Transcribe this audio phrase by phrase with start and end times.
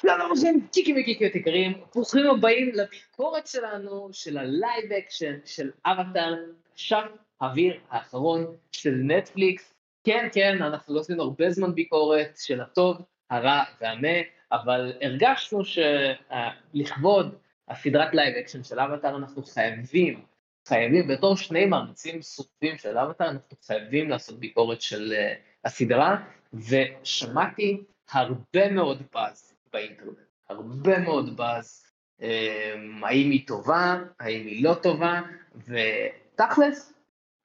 [0.00, 6.34] שלום לכם, גיקים וגיקיות יקרים, ברוכים הבאים לביקורת שלנו של ה live action של אבטאר,
[6.74, 7.06] כשף
[7.40, 9.74] האוויר האחרון של נטפליקס.
[10.04, 12.96] כן, כן, אנחנו לא עשינו הרבה זמן ביקורת של הטוב,
[13.30, 14.18] הרע וה meh,
[14.52, 17.34] אבל הרגשנו שלכבוד
[17.68, 20.24] הסדרת live action של אבטאר אנחנו חייבים,
[20.68, 26.16] חייבים, בתור שני מעריצים שרופים של אבטאר, אנחנו חייבים לעשות ביקורת של אה, הסדרה,
[26.54, 29.53] ושמעתי הרבה מאוד באז.
[29.74, 30.18] באינטרנט,
[30.50, 31.84] הרבה מאוד באז,
[32.22, 35.20] אמ, האם היא טובה, האם היא לא טובה,
[35.54, 36.94] ותכלס,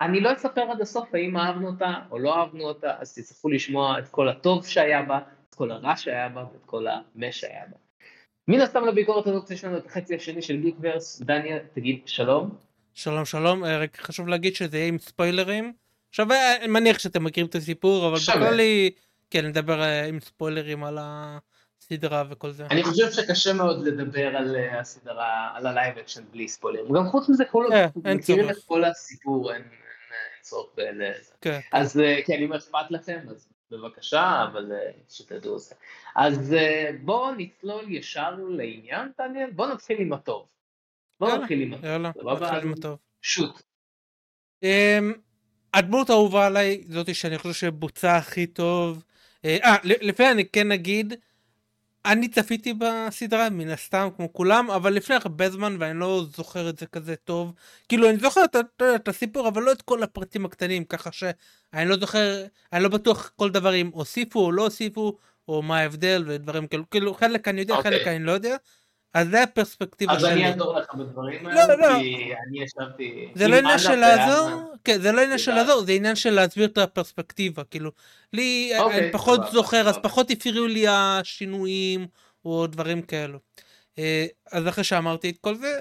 [0.02, 4.00] אני לא אספר עד הסוף האם אהבנו אותה או לא אהבנו אותה, אז תצטרכו לשמוע
[4.00, 7.78] את כל הטוב שהיה בה, את כל הרע שהיה בה ואת כל המה שהיה בה.
[8.48, 12.56] מן הסתם לביקורת הזאת יש לנו את החצי השני של גיקוורס, דניאל, תגיד שלום.
[12.94, 15.74] שלום שלום, רק חשוב להגיד שזה יהיה עם ספוילרים.
[16.10, 16.28] עכשיו
[16.62, 18.92] אני מניח שאתם מכירים את הסיפור, אבל בכללי,
[19.30, 21.38] כן, נדבר אה, עם ספוילרים על ה...
[21.90, 22.66] סדרה וכל זה.
[22.66, 26.94] אני חושב שקשה מאוד לדבר על אה, הסדרה, על ה live action בלי ספוילרים.
[26.94, 29.64] גם חוץ מזה, כולם אה, מכירים את כל הסיפור, אין
[30.42, 31.34] צורך בזה.
[31.42, 31.60] כן.
[31.72, 34.72] אז אה, כן, אם אכפת לכם, אז בבקשה, אבל
[35.10, 35.76] שתדעו את זה.
[36.16, 36.56] אז
[37.02, 40.46] בואו נצלול ישר לעניין, דניאל, בואו נתחיל עם הטוב.
[41.20, 41.86] בואו נתחיל עם הטוב.
[41.86, 42.98] יאללה, נתחיל עם הטוב.
[43.22, 43.62] שוט.
[44.64, 45.14] אמ,
[45.74, 49.04] הדמות האהובה עליי זאתי שאני חושב שבוצעה הכי טוב.
[49.46, 51.14] אה, לפני אני כן אגיד,
[52.06, 56.80] אני צפיתי בסדרה מן הסתם כמו כולם אבל לפני הרבה זמן ואני לא זוכר את
[56.80, 57.54] זה כזה טוב
[57.90, 61.90] כאילו אני זוכר את, את, את הסיפור אבל לא את כל הפרטים הקטנים ככה שאני
[61.90, 66.24] לא זוכר אני לא בטוח כל דבר אם הוסיפו או לא הוסיפו או מה ההבדל
[66.28, 67.84] ודברים כאילו כאילו חלק אני יודע okay.
[67.84, 68.16] חלק אוקיי.
[68.16, 68.56] אני לא יודע
[69.14, 70.30] אז זה הפרספקטיבה שלי.
[70.30, 73.32] אז אני אעזור לך בדברים לא, האלה, לא, כי אני ישבתי...
[73.36, 76.66] זה לא עניין של לעזור, כן, זה לא עניין של לעזור, זה עניין של להסביר
[76.66, 77.92] את הפרספקטיבה, כאילו,
[78.34, 82.08] לי, אני אוקיי, פחות זוכר, אז פחות הפריעו לי השינויים,
[82.46, 83.40] או דברים כאלו.
[83.98, 85.80] אה, אז אחרי שאמרתי את כל זה,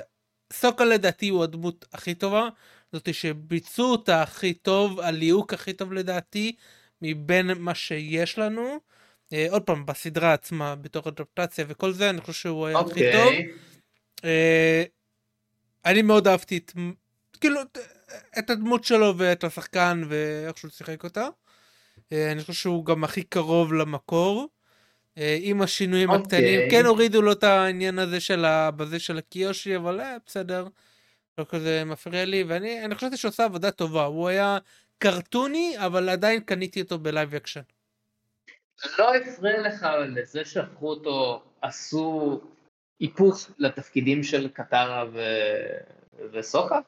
[0.53, 2.49] סוקה לדעתי הוא הדמות הכי טובה,
[2.93, 6.57] זאתי שביצעו אותה הכי טוב, הליהוק הכי טוב לדעתי,
[7.03, 8.79] מבין מה שיש לנו.
[9.33, 13.13] אה, עוד פעם בסדרה עצמה בתור אדפטציה וכל זה אני חושב שהוא היה הכי אוקיי.
[13.13, 13.33] טוב.
[14.25, 14.85] אה,
[15.85, 16.73] אני מאוד אהבתי את
[17.41, 17.61] כאילו
[18.39, 21.29] את הדמות שלו ואת השחקן ואיך שהוא שיחק אותה.
[22.13, 24.49] אה, אני חושב שהוא גם הכי קרוב למקור.
[25.41, 26.15] עם השינויים okay.
[26.15, 28.45] הקטנים כן הורידו לו את העניין הזה של
[28.77, 30.67] בזה של הקיושי אבל בסדר.
[31.39, 34.59] לא כזה מפריע לי ואני חשבתי שעושה עבודה טובה הוא היה
[34.99, 37.61] קרטוני אבל עדיין קניתי אותו ב live action.
[38.99, 42.41] לא הפריע לך לזה שהפכו אותו, עשו
[43.01, 45.21] היפוך לתפקידים של קטרה ו...
[46.33, 46.79] וסוקה?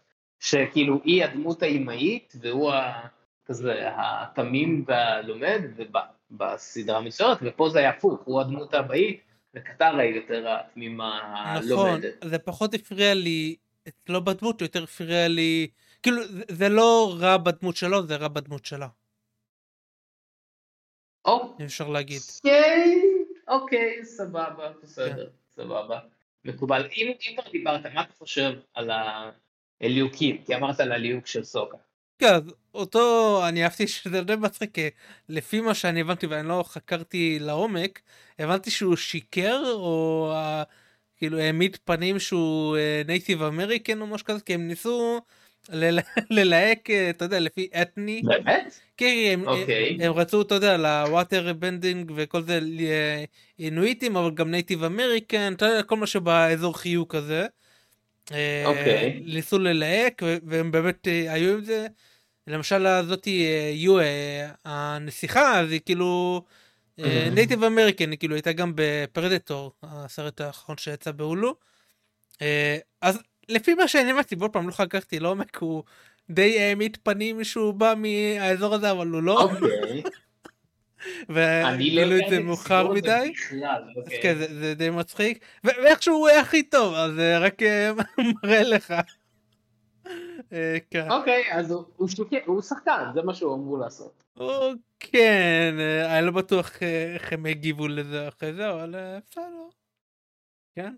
[0.40, 3.06] שכאילו היא הדמות האימהית והוא ה...
[3.50, 5.60] כזה התמים והלומד
[6.30, 9.20] בסדרה המסוימת, ופה זה היה הפוך, הוא הדמות האבאית
[9.54, 12.14] וקטרה היא יותר התמימה הלומדת.
[12.20, 13.56] נכון, זה פחות הפריע לי,
[14.08, 15.68] לא בדמות, יותר הפריע לי,
[16.02, 18.88] כאילו זה לא רע בדמות שלו, זה רע בדמות שלה.
[21.32, 21.66] אוקיי.
[21.66, 22.20] אפשר להגיד.
[23.48, 25.62] אוקיי, סבבה, בסדר, כן.
[25.62, 25.98] סבבה.
[26.44, 26.88] מקובל.
[26.96, 28.90] אם כבר דיברת, מה אתה חושב על
[29.80, 30.42] הליהוקים?
[30.46, 31.76] כי אמרת על הליהוק של סוקה.
[32.18, 32.38] כן,
[32.74, 34.78] אותו אני אהבתי שזה די מצחיק,
[35.28, 38.00] לפי מה שאני הבנתי ואני לא חקרתי לעומק,
[38.38, 40.32] הבנתי שהוא שיקר או
[41.16, 45.20] כאילו העמיד פנים שהוא native American או משהו כזה, כי הם ניסו
[46.30, 48.22] ללהק אתה יודע לפי אתני.
[48.24, 48.80] באמת?
[48.96, 49.98] כן, הם, אוקיי.
[50.00, 52.60] הם רצו אתה יודע ל water bending וכל זה
[53.58, 57.46] אינואיטים אבל גם native American אתה יודע כל מה שבאזור חיוג הזה.
[58.32, 59.20] אה, אוקיי.
[59.24, 61.86] ניסו ללהק והם באמת אה, היו עם זה.
[62.46, 63.96] למשל הזאתי אה, יו
[64.64, 66.42] הנסיכה אז היא כאילו
[67.32, 71.54] native American היא כאילו הייתה גם בפרדטור הסרט האחרון שיצא בהולו.
[73.00, 73.18] אז
[73.48, 75.82] לפי מה שאני הבנתי, ועוד פעם לא חקרתי לעומק, הוא
[76.30, 79.42] די העמיד פנים שהוא בא מהאזור הזה, אבל הוא לא.
[79.42, 80.02] אוקיי.
[81.30, 83.32] וגילו את זה מאוחר מדי.
[83.68, 84.22] אז אוקיי.
[84.22, 85.44] כן, זה די מצחיק.
[85.64, 87.90] ואיכשהו הוא היה הכי טוב, אז זה רק אה,
[88.44, 88.94] מראה לך.
[90.52, 91.10] אה, כן.
[91.10, 94.24] אוקיי, אז הוא שחקן, זה מה שהוא אמור לעשות.
[95.00, 96.82] כן, אה, אני לא בטוח
[97.14, 98.94] איך הם הגיבו לזה אחרי זה, אבל
[99.30, 99.68] בסדר.
[100.74, 100.94] כן.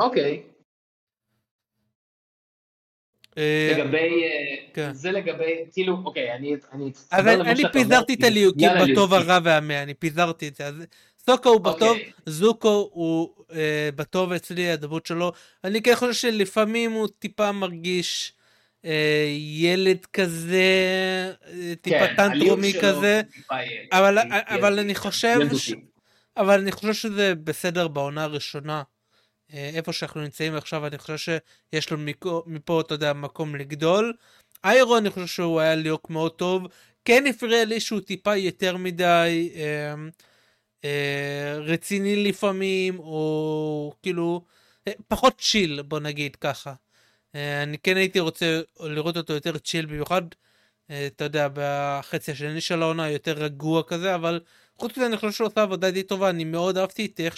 [0.00, 0.42] אוקיי.
[3.38, 4.92] אה, לגבי, אה, כן.
[4.92, 6.56] זה לגבי, כאילו, אוקיי, אני...
[6.72, 10.66] אני אז אני פיזרתי את הליהוקים בטוב הרע והמה, אני פיזרתי את זה.
[10.66, 10.74] אז
[11.26, 12.10] סוקו הוא בטוב, אוקיי.
[12.26, 15.32] זוקו הוא אה, בטוב אצלי, הדמות שלו.
[15.64, 18.32] אני כן חושב שלפעמים הוא טיפה מרגיש
[18.84, 20.62] אה, ילד כזה,
[21.46, 23.22] אה, טיפה כן, טנטרומי כזה,
[23.92, 25.38] אבל, אבל אני חושב...
[25.56, 25.72] ש...
[26.36, 28.82] אבל אני חושב שזה בסדר בעונה הראשונה.
[29.52, 31.16] אה, איפה שאנחנו נמצאים עכשיו, אני חושב
[31.70, 31.98] שיש לו
[32.46, 34.12] מפה, אתה יודע, מקום לגדול.
[34.64, 36.66] איירו, אני חושב שהוא היה ליוק מאוד טוב.
[37.04, 39.94] כן הפריע לי שהוא טיפה יותר מדי אה,
[40.84, 44.44] אה, רציני לפעמים, או כאילו,
[44.88, 46.74] אה, פחות צ'יל, בוא נגיד ככה.
[47.34, 50.22] אה, אני כן הייתי רוצה לראות אותו יותר צ'יל, במיוחד,
[50.90, 54.40] אה, אתה יודע, בחצי השני של העונה, יותר רגוע כזה, אבל
[54.78, 57.36] חוץ מזה אני חושב שהוא עושה עבודה די טובה, אני מאוד אהבתי את איך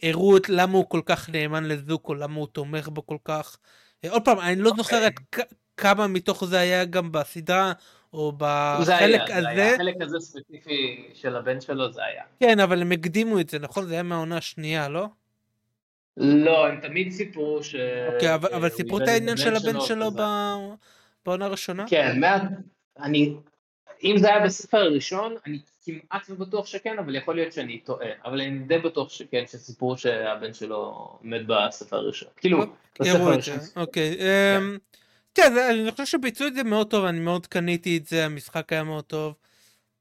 [0.00, 3.58] שהראו את למה הוא כל כך נאמן לזוקו, למה הוא תומך בו כל כך.
[4.04, 4.76] אה, עוד פעם, אני לא okay.
[4.76, 5.14] זוכר את
[5.76, 7.72] כמה מתוך זה היה גם בסדרה,
[8.12, 9.42] או בחלק זה היה, הזה.
[9.42, 12.22] זה היה, החלק הזה ספציפי של הבן שלו זה היה.
[12.40, 13.86] כן, אבל הם הקדימו את זה, נכון?
[13.86, 15.06] זה היה מהעונה השנייה, לא?
[16.16, 17.74] לא, הם תמיד סיפרו ש...
[18.14, 20.22] אוקיי, אבל, אבל סיפרו את העניין של הבן שלו ב...
[21.26, 21.84] בעונה הראשונה?
[21.88, 22.38] כן, מה...
[22.98, 23.34] אני...
[24.04, 28.08] אם זה היה בספר הראשון, אני כמעט ובטוח שכן, אבל יכול להיות שאני טועה.
[28.24, 32.28] אבל אני די בטוח שכן, שסיפרו שהבן שלו מת בספר הראשון.
[32.36, 33.58] כאילו, אוקיי, בספר הראשון.
[33.76, 34.16] אוקיי.
[35.34, 35.52] כן.
[35.70, 39.04] אני חושב שביצעו את זה מאוד טוב, אני מאוד קניתי את זה, המשחק היה מאוד
[39.04, 39.34] טוב.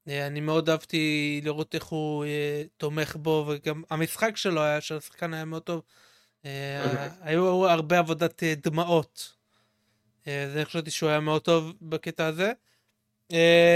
[0.08, 4.98] אה, אני מאוד אהבתי לראות איך הוא אה, תומך בו, וגם המשחק שלו היה, של
[4.98, 5.82] השחקן היה מאוד טוב.
[6.46, 7.10] אה, אוקיי.
[7.22, 9.34] היו הרבה עבודת דמעות.
[10.28, 12.52] אני חשבתי שהוא היה מאוד טוב בקטע הזה.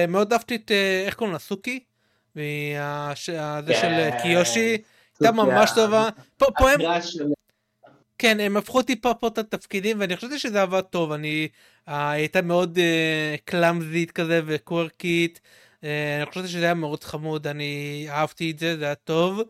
[0.07, 0.71] מאוד אהבתי את,
[1.05, 1.39] איך קוראים לה?
[1.39, 1.79] סוקי?
[3.65, 4.77] זה של קיושי.
[5.19, 6.09] הייתה ממש טובה.
[6.37, 6.79] פה הם...
[8.17, 11.11] כן, הם הפכו טיפה פה את התפקידים, ואני חשבתי שזה עבד טוב.
[11.11, 11.47] אני...
[11.87, 12.79] הייתה מאוד
[13.45, 15.41] קלאמזית כזה וקוורקית.
[15.83, 19.41] אה, אני חושבת שזה היה מאוד חמוד, אני אהבתי את זה, זה היה טוב.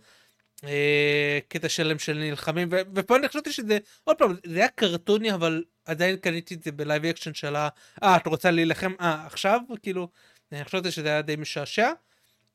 [0.63, 5.63] אה, קטע שלם של נלחמים, ופה אני חשבתי שזה, עוד פעם, זה היה קרטוני, אבל
[5.85, 7.69] עדיין קניתי את זה ב live action של ה...
[8.03, 8.93] אה, את רוצה להילחם?
[9.01, 9.59] אה, עכשיו?
[9.83, 10.07] כאילו,
[10.51, 11.91] אני חשבתי שזה היה די משעשע.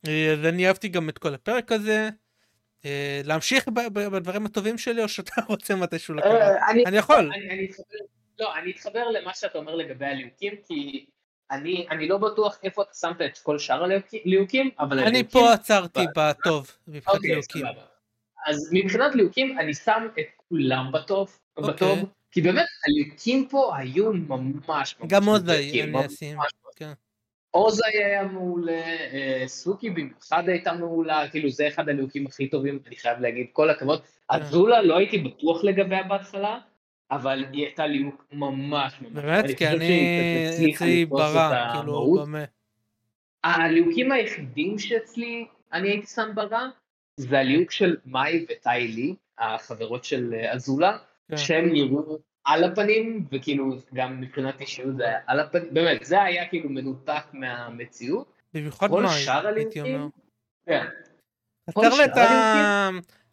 [0.08, 2.08] אה, אז אני אהבתי גם את כל הפרק הזה.
[3.25, 6.38] להמשיך בדברים הטובים שלי, או שאתה רוצה מתישהו לקרוא?
[6.87, 7.31] אני יכול.
[8.38, 11.06] לא, אני אתחבר למה שאתה אומר לגבי הליהוקים, כי
[11.50, 14.99] אני, אני לא בטוח איפה אתה שמת את כל שאר הליהוקים, אבל...
[14.99, 15.40] אני הליהוקים...
[15.40, 16.20] פה עצרתי ב...
[16.20, 17.66] בטוב, מבחינת אוקיי, ליהוקים.
[18.46, 21.74] אז מבחינת ליהוקים אני שם את כולם בטוב, אוקיי.
[21.74, 24.96] בטוב, כי באמת הליהוקים פה היו ממש...
[25.06, 26.38] גם עוזאי, אני אשים.
[26.76, 26.92] כן.
[27.50, 32.96] עוזאי היה מעולה, אה, סוכי במיוחד הייתה מעולה, כאילו זה אחד הליהוקים הכי טובים, אני
[32.96, 34.00] חייב להגיד, כל הכבוד.
[34.00, 34.06] כן.
[34.28, 36.58] אזולה לא הייתי בטוח לגביה בהתחלה,
[37.10, 39.12] אבל היא הייתה לי ממש ממש.
[39.12, 39.44] באמת?
[39.58, 42.44] כי אני אצלי ברע, כאילו, במה.
[43.44, 46.68] הליהוקים היחידים שאצלי אני הייתי שם ברע,
[47.17, 50.99] זה הליהוק של מאי וטאי לי, החברות של אה, אזולה,
[51.29, 51.37] כן.
[51.37, 56.49] שהם נראו על הפנים, וכאילו גם מבחינת אישיות זה היה על הפנים, באמת, זה היה
[56.49, 58.32] כאילו מנותק מהמציאות.
[58.55, 59.09] במיוחד מאי,
[59.56, 60.06] הייתי אומר.
[60.67, 60.87] כן.
[61.70, 62.11] חסר לי את.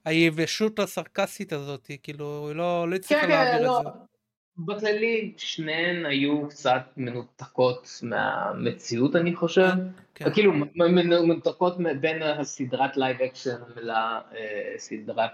[0.06, 3.80] היבשות הסרקסטית הזאת, כאילו, היא לא, לא הצליחה כן, להעביר לא.
[3.80, 3.90] את זה.
[4.66, 9.72] בכללי שניהן היו קצת מנותקות מהמציאות אני חושב,
[10.16, 10.34] כן.
[10.34, 15.32] כאילו מנותקות בין הסדרת live action לסדרת,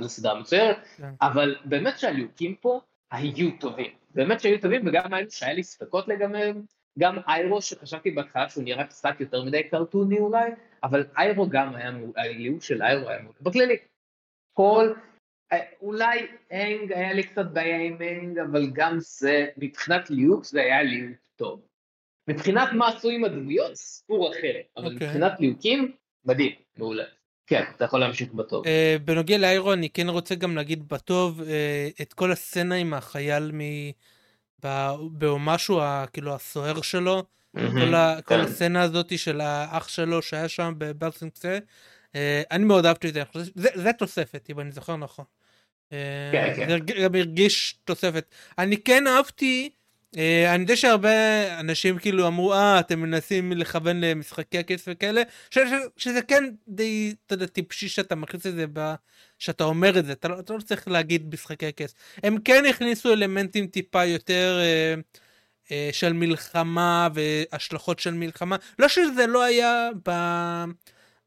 [0.00, 1.10] לסדרה מצוירת, כן.
[1.22, 2.80] אבל באמת שהליהוקים פה
[3.10, 6.62] היו טובים, באמת שהיו טובים וגם שהיה לי ספקות לגביהם,
[6.98, 10.50] גם איירו שחשבתי בהתחלה שהוא נראה קצת יותר מדי קרטוני אולי,
[10.82, 13.38] אבל איירו גם היה, הליהוק של איירו היה מעולה.
[13.40, 13.76] בכללי,
[14.52, 14.92] כל,
[15.80, 20.82] אולי אנג היה לי קצת בעיה עם אנג, אבל גם זה, מבחינת ליהוק זה היה
[20.82, 21.60] ליהוק טוב.
[22.28, 24.92] מבחינת מה עשו עם הדמויות, סיפור אחר, אבל okay.
[24.92, 25.06] אוקיי.
[25.06, 25.92] מבחינת ליהוקים,
[26.24, 27.04] מדהים, מעולה.
[27.46, 28.64] כן, אתה יכול להמשיך בטוב.
[28.64, 28.68] Uh,
[29.04, 33.60] בנוגע לאיירו, אני כן רוצה גם להגיד בטוב, uh, את כל הסצנה עם החייל מ...
[35.18, 35.80] במשהו,
[36.12, 38.40] כאילו הסוהר שלו, כל, ה, כל כן.
[38.40, 41.58] הסצנה הזאת של האח שלו שהיה שם בברסינגסה,
[42.14, 43.22] אה, אני מאוד אהבתי את זה,
[43.54, 45.24] זה, זה תוספת, אם אני זוכר נכון.
[45.92, 45.98] אה,
[46.32, 46.68] כן, כן.
[46.68, 48.24] זה גם הרגיש תוספת.
[48.58, 49.70] אני כן אהבתי,
[50.16, 51.10] אה, אני יודע שהרבה
[51.60, 57.14] אנשים כאילו אמרו, אה, אתם מנסים לכוון למשחקי הכסף וכאלה, ש, ש, שזה כן די,
[57.26, 58.94] אתה יודע, טיפשי שאתה מכניס את זה, ב,
[59.38, 61.94] שאתה אומר את זה, אתה לא, אתה לא צריך להגיד משחקי הכסף.
[62.22, 64.58] הם כן הכניסו אלמנטים טיפה יותר...
[64.60, 64.94] אה,
[65.70, 68.56] אה, של מלחמה והשלכות של מלחמה.
[68.78, 70.10] לא שזה לא היה ב...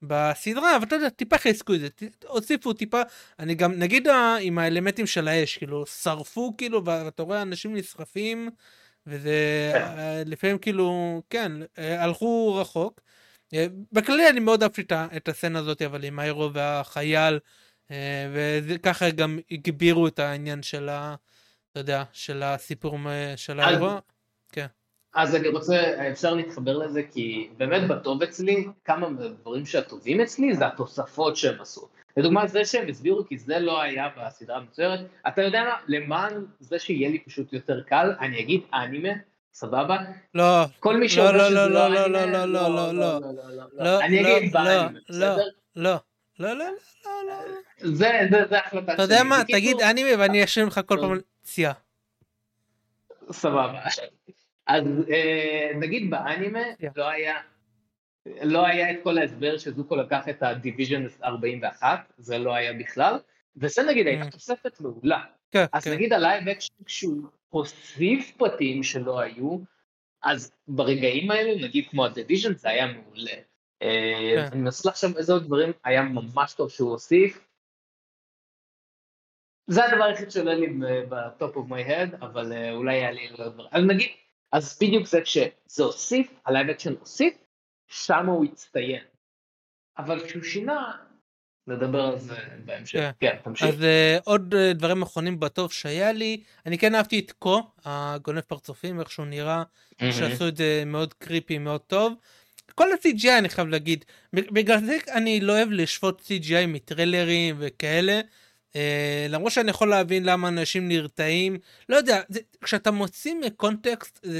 [0.01, 1.87] בסדרה, אבל אתה יודע, טיפה חיזקו את זה,
[2.27, 3.01] הוסיפו טיפה,
[3.39, 4.07] אני גם, נגיד
[4.41, 8.49] עם האלמנטים של האש, כאילו, שרפו, כאילו, ואתה רואה אנשים נשרפים,
[9.07, 13.01] וזה אה, לפעמים כאילו, כן, אה, הלכו רחוק.
[13.91, 17.39] בכללי אני מאוד אהבתי את הסצנה הזאת, אבל עם האירו והחייל,
[18.67, 21.15] וככה גם הגבירו את העניין של ה...
[21.71, 22.97] אתה יודע, של הסיפור
[23.35, 23.99] של האירוע.
[24.51, 24.65] כן.
[25.15, 30.67] אז אני רוצה, אפשר להתחבר לזה, כי באמת בטוב אצלי, כמה מהדברים שהטובים אצלי זה
[30.67, 31.87] התוספות שהם עשו.
[32.17, 36.79] לדוגמה זה שהם הסבירו כי זה לא היה בסדרה המצוירת, אתה יודע מה, למען זה
[36.79, 39.09] שיהיה לי פשוט יותר קל, אני אגיד אנימה,
[39.53, 39.97] סבבה?
[40.35, 43.19] לא, כל מי שאומר לא, שזה לא אנימה, לא, לא, לא, לא,
[43.53, 45.37] לא, לא, אני אגיד באנימה, בסדר?
[45.75, 45.95] לא,
[46.39, 46.71] לא, לא, לא,
[47.27, 47.89] לא.
[47.91, 48.11] זה,
[48.49, 48.93] זה החלטה שלי.
[48.93, 51.73] אתה יודע מה, תגיד אנימה ואני אשאיר לך כל פעם צייה.
[53.31, 53.79] סבבה.
[54.69, 54.83] אז
[55.75, 56.63] נגיד באנימה
[56.95, 57.35] לא היה
[58.41, 63.19] לא היה את כל ההסבר שזוקו לקח את ה division 41, זה לא היה בכלל,
[63.55, 64.31] וזה נגיד הייתה mm.
[64.31, 65.23] תוספת מעולה.
[65.51, 65.93] כן, אז כן.
[65.93, 69.57] נגיד ה live action כשהוא הוסיף פרטים שלא היו,
[70.23, 73.31] אז ברגעים האלה, נגיד כמו ה division, זה היה מעולה.
[73.81, 74.45] אה, כן.
[74.51, 77.45] אני מנסה לחשוב איזה עוד דברים היה ממש טוב שהוא הוסיף.
[79.67, 80.67] זה הדבר היחיד שעולה לי
[81.09, 83.29] ב top of my head, אבל אה, אולי היה לי.
[83.71, 84.09] אז נגיד,
[84.51, 87.33] אז בדיוק זה כשזה הוסיף, ה live action הוסיף,
[87.87, 89.03] שם הוא הצטיין.
[89.97, 90.91] אבל כשהוא שינה,
[91.67, 92.99] נדבר על זה בהמשך.
[92.99, 93.67] כן, כן תמשיך.
[93.67, 98.39] אז uh, עוד uh, דברים אחרונים בטוב שהיה לי, אני כן אהבתי את קו, הגונב
[98.39, 100.11] פרצופים, איך שהוא נראה, mm-hmm.
[100.11, 102.13] שעשו את זה מאוד creepy, מאוד טוב.
[102.75, 108.21] כל ה-CGI אני חייב להגיד, בגלל זה אני לא אוהב לשפוט CGI מטריילרים וכאלה.
[108.73, 108.77] Uh,
[109.29, 111.57] למרות שאני יכול להבין למה אנשים נרתעים,
[111.89, 114.39] לא יודע, זה, כשאתה מוציא מקונטקסט זה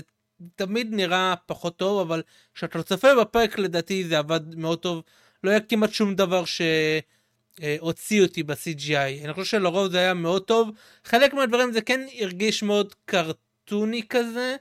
[0.55, 2.21] תמיד נראה פחות טוב, אבל
[2.53, 5.03] כשאתה צופה בפרק לדעתי זה עבד מאוד טוב.
[5.43, 9.23] לא היה כמעט שום דבר שהוציא אותי ב-CGI.
[9.25, 10.69] אני חושב שלרוב זה היה מאוד טוב.
[11.05, 14.55] חלק מהדברים זה כן הרגיש מאוד קרטוני כזה.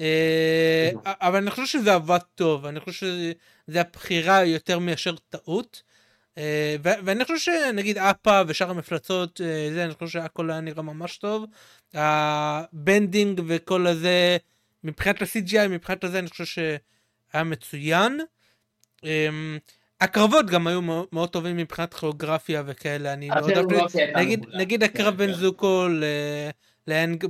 [0.00, 5.82] אה, אבל אני חושב שזה עבד טוב, אני חושב שזה הבחירה יותר מאשר טעות.
[6.38, 11.18] אה, ואני חושב שנגיד אפה ושאר המפלצות, אה, זה, אני חושב שהכל היה נראה ממש
[11.18, 11.44] טוב.
[11.94, 14.36] ה bending וכל הזה,
[14.84, 18.20] מבחינת ה-CGI, מבחינת הזה, אני חושב שהיה מצוין.
[19.04, 19.58] אמ,
[20.00, 20.82] הקרבות גם היו
[21.12, 25.36] מאוד טובים מבחינת כוריאוגרפיה וכאלה, אני מאוד אהבתי, נגיד, נגיד הקרב בין כן.
[25.36, 25.86] זוקו
[26.86, 27.26] להנג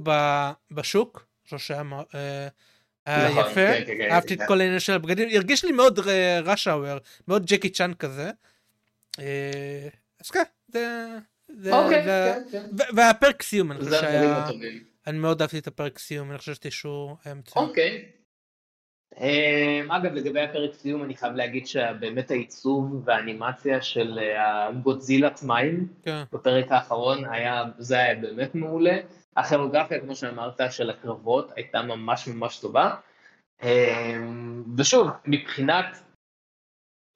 [0.71, 1.83] בשוק, אני חושב שהיה
[3.07, 5.99] היה נכון, יפה, כן, כן, אהבתי את כל העניין של הבגדים, הרגיש לי מאוד
[6.45, 8.31] ראש האוור, מאוד ג'קי צ'אן כזה.
[9.21, 9.89] אה,
[10.21, 11.73] אז כן, זה...
[11.73, 12.07] אוקיי,
[12.97, 14.47] והפרק סיום, אני חושב שהיה...
[15.07, 16.55] אני מאוד אהבתי את הפרק סיום, אני חושב
[17.25, 17.67] היה מצוין.
[17.67, 18.05] אוקיי.
[19.19, 25.89] אמ, אגב, לגבי הפרק סיום, אני חייב להגיד שבאמת העיצוב והאנימציה של אה, הגודזילת מים
[26.03, 26.23] כן.
[26.33, 28.99] בפרק האחרון, היה, זה היה באמת מעולה.
[29.37, 32.95] הכירוגרפיה, כמו שאמרת, של הקרבות הייתה ממש ממש טובה.
[33.63, 35.87] אמ, ושוב, מבחינת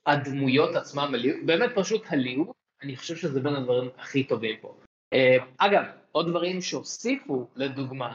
[0.06, 4.76] הדמויות עצמם, באמת פשוט הליהוק, אני חושב שזה בין הדברים הכי טובים פה.
[5.12, 5.18] אמ,
[5.58, 8.12] אגב, עוד דברים שהוסיפו, לדוגמה,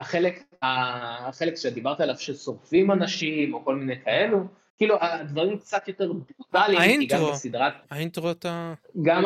[0.00, 4.38] החלק, החלק שדיברת עליו ששורפים אנשים או כל מיני כאלו,
[4.76, 7.72] כאילו הדברים קצת יותר ברוטליים, כי גם בסדרת...
[7.90, 8.74] האינטרו אתה...
[9.02, 9.24] גם,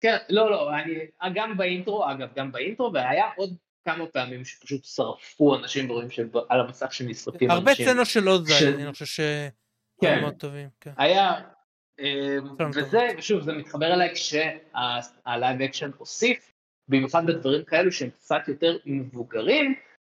[0.00, 0.94] כן, לא, לא, אני,
[1.34, 6.10] גם ב intro, אגב, גם ב intro, והיה עוד כמה פעמים שפשוט שרפו אנשים ורואים
[6.10, 7.68] שעל המסך שנשרפים אנשים.
[7.68, 9.50] הרבה סצנות של זה, אני חושב שהם
[10.00, 10.20] כן.
[10.20, 10.68] מאוד טובים.
[10.80, 10.92] כן.
[10.96, 11.32] היה,
[12.00, 12.36] אה,
[12.74, 16.52] וזה, ושוב, זה מתחבר אליי כשה live action הוסיף,
[16.88, 19.74] במיוחד בדברים כאלו שהם קצת יותר מבוגרים,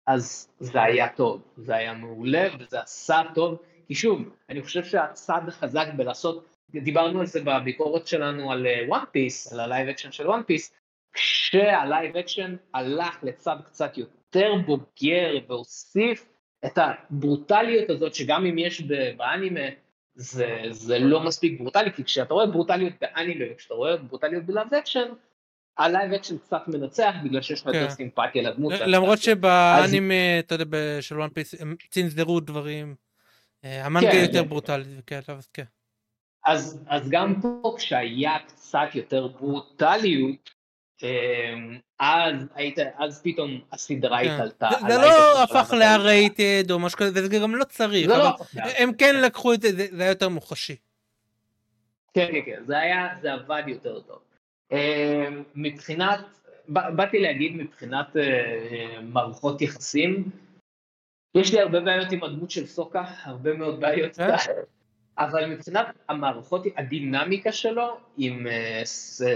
[0.07, 5.41] אז זה היה טוב, זה היה מעולה וזה עשה טוב, כי שוב, אני חושב שהצד
[5.47, 10.11] החזק בלעשות, דיברנו על זה בביקורת שלנו על One uh, Piece, על ה live action
[10.11, 10.73] של One Piece,
[11.13, 16.29] כשה live action הלך לצד קצת יותר בוגר והוסיף
[16.65, 18.81] את הברוטליות הזאת, שגם אם יש
[19.17, 19.59] באנימה,
[20.15, 24.73] זה, זה לא מספיק ברוטלי, כי כשאתה רואה ברוטליות באנימה וכשאתה רואה ברוטליות ב live
[24.73, 25.07] action,
[25.77, 27.89] ה live action קצת מנצח בגלל שיש לך יותר כן.
[27.89, 28.73] סימפתיה לדמות.
[28.85, 32.95] למרות שבאנימה, אתה יודע, של One Piece, הם צנזרו דברים,
[33.65, 34.49] אה, המנגה כן, יותר כן.
[34.49, 35.63] ברוטלי וכאלה, אז כן.
[36.87, 40.49] אז גם פה כשהיה קצת יותר ברוטליות,
[41.99, 44.69] אז היית, אז פתאום הסדרה התעלתה.
[44.87, 48.35] זה לא הפך ל-R-rated או משהו כזה, וזה גם לא צריך, לא
[48.77, 50.75] הם כן לקחו את זה, זה היה יותר מוחשי.
[52.13, 54.19] כן, כן, כן, זה היה, זה עבד יותר טוב.
[54.71, 56.19] אמ, מבחינת,
[56.67, 60.29] באתי להגיד מבחינת אה, מערכות יחסים,
[61.35, 64.35] יש לי הרבה בעיות עם הדמות של סוקה, הרבה מאוד בעיות, אה?
[65.19, 68.81] אבל מבחינת המערכות, הדינמיקה שלו עם אה,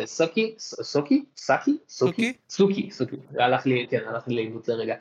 [0.05, 1.25] סוקי, סוקי?
[1.37, 1.77] סאקי?
[1.87, 2.33] סוקי?
[2.49, 4.95] סוקי, סוקי, הלך לי, כן, הלך לי לאיבוד לרגע.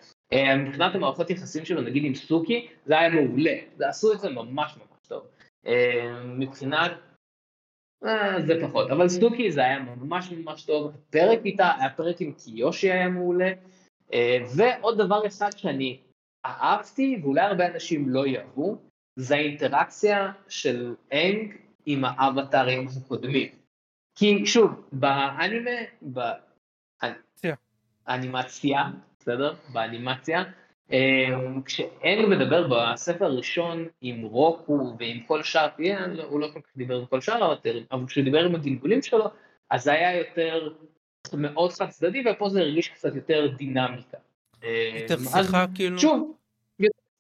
[0.57, 5.09] מבחינת המערכות יחסים שלו, נגיד עם סוקי, זה היה מעולה, עשו את זה ממש ממש
[5.09, 5.27] טוב.
[6.25, 6.93] מבחינת
[8.05, 12.93] אה, זה פחות, אבל סטוקי זה היה ממש ממש טוב, הפרק איתה, הפרק עם קיושי
[12.93, 13.53] היה מעולה,
[14.13, 15.99] אה, ועוד דבר אחד שאני
[16.47, 18.77] אהבתי, ואולי הרבה אנשים לא יאהבו,
[19.17, 23.49] זה האינטראקציה של אנג עם האבטרים הקודמים.
[24.15, 25.71] כי שוב, באנימה,
[28.07, 28.83] באנימציה,
[29.21, 29.55] בסדר?
[29.73, 30.45] באנימציה,
[30.93, 35.69] אמ, כשאנג מדבר בספר הראשון עם רוקו ועם כל שאר,
[36.29, 39.25] הוא לא כל כך דיבר עם כל שאר האבטרים, אבל כשהוא דיבר עם הגלגולים שלו,
[39.71, 40.69] אז זה היה יותר
[41.33, 44.19] מאוד חד צדדי, ופה זה הרגיש קצת יותר דינמיקה.
[45.01, 45.99] יותר שיחה כאילו.
[45.99, 46.37] שוב,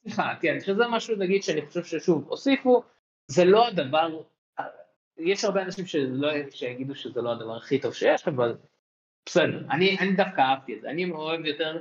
[0.03, 2.83] סליחה, כן, שזה משהו נגיד שאני חושב ששוב הוסיפו,
[3.27, 4.21] זה לא הדבר,
[5.19, 8.57] יש הרבה אנשים שלא, שיגידו שזה לא הדבר הכי טוב שיש, אבל
[9.27, 11.79] בסדר, אני, אני דווקא אהבתי את זה, אני אוהב יותר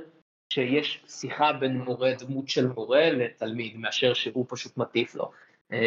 [0.52, 5.32] שיש שיחה בין מורה, דמות של מורה לתלמיד, מאשר שהוא פשוט מטיף לו.
[5.72, 5.78] אמ,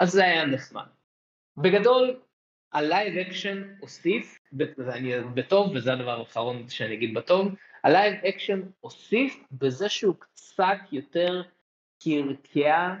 [0.00, 0.86] אז זה היה נחמד.
[1.56, 2.20] בגדול,
[2.72, 4.38] ה live action הוסיף,
[4.78, 10.76] ואני בטוב, וזה הדבר האחרון שאני אגיד בטוב, ה live action הוסיף בזה שהוא קצת
[10.92, 11.42] יותר
[12.02, 12.94] קרקע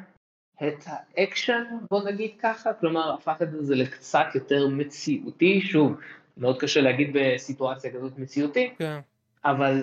[0.62, 5.92] את האקשן, בוא נגיד ככה, כלומר הפך את זה לקצת יותר מציאותי, שוב,
[6.36, 9.00] מאוד קשה להגיד בסיטואציה כזאת מציאותי, כן.
[9.44, 9.82] אבל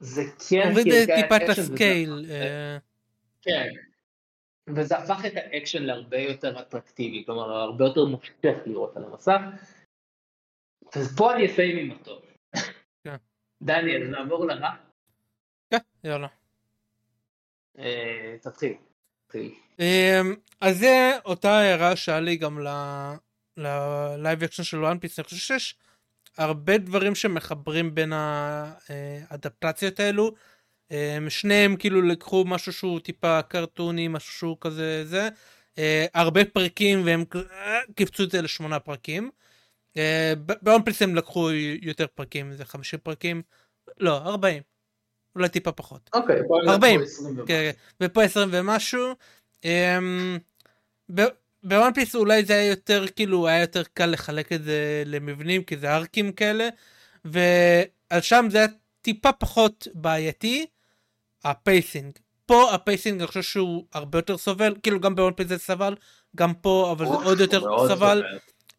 [0.00, 2.26] זה כן הוריד טיפה את ה scale.
[2.30, 2.78] אה.
[3.42, 3.68] כן,
[4.68, 9.40] וזה הפך את האקשן להרבה יותר אטרקטיבי, כלומר הרבה יותר מושך לראות על המסך.
[10.94, 12.27] אז פה אני אסיים עם הטוב.
[13.62, 14.70] דניאל, נעבור לרע?
[15.70, 16.28] כן, יאללה.
[17.78, 18.74] אה, תתחיל.
[19.78, 22.58] אמ, אז זה אותה הערה שהיה לי גם
[23.56, 25.76] ל live action של One Piece, אני חושב שיש
[26.36, 30.34] הרבה דברים שמחברים בין האדפטציות האלו.
[30.90, 35.28] אמ, שניהם כאילו לקחו משהו שהוא טיפה קרטוני, משהו שהוא כזה זה.
[35.78, 37.24] אה, הרבה פרקים והם
[37.96, 39.30] קיפצו את זה לשמונה פרקים.
[39.98, 41.50] אה, בוואן פיס הם לקחו
[41.82, 43.42] יותר פרקים, זה 50 פרקים.
[44.00, 44.62] לא, 40.
[45.36, 46.10] אולי טיפה פחות.
[46.14, 47.00] אוקיי, פה 40.
[47.46, 49.14] כן, ופה 20 ומשהו.
[49.64, 50.38] אמ,
[51.62, 55.62] ב One Piece אולי זה היה יותר כאילו היה יותר קל לחלק את זה למבנים
[55.62, 56.68] כי זה ארקים כאלה
[57.24, 58.66] ועל שם זה היה
[59.02, 60.66] טיפה פחות בעייתי
[61.44, 62.12] ה pacing
[62.46, 65.58] פה ה pacing אני חושב שהוא הרבה יותר סובל כאילו גם ב One Piece זה
[65.58, 65.96] סבל
[66.36, 68.24] גם פה אבל זה עוד יותר סבל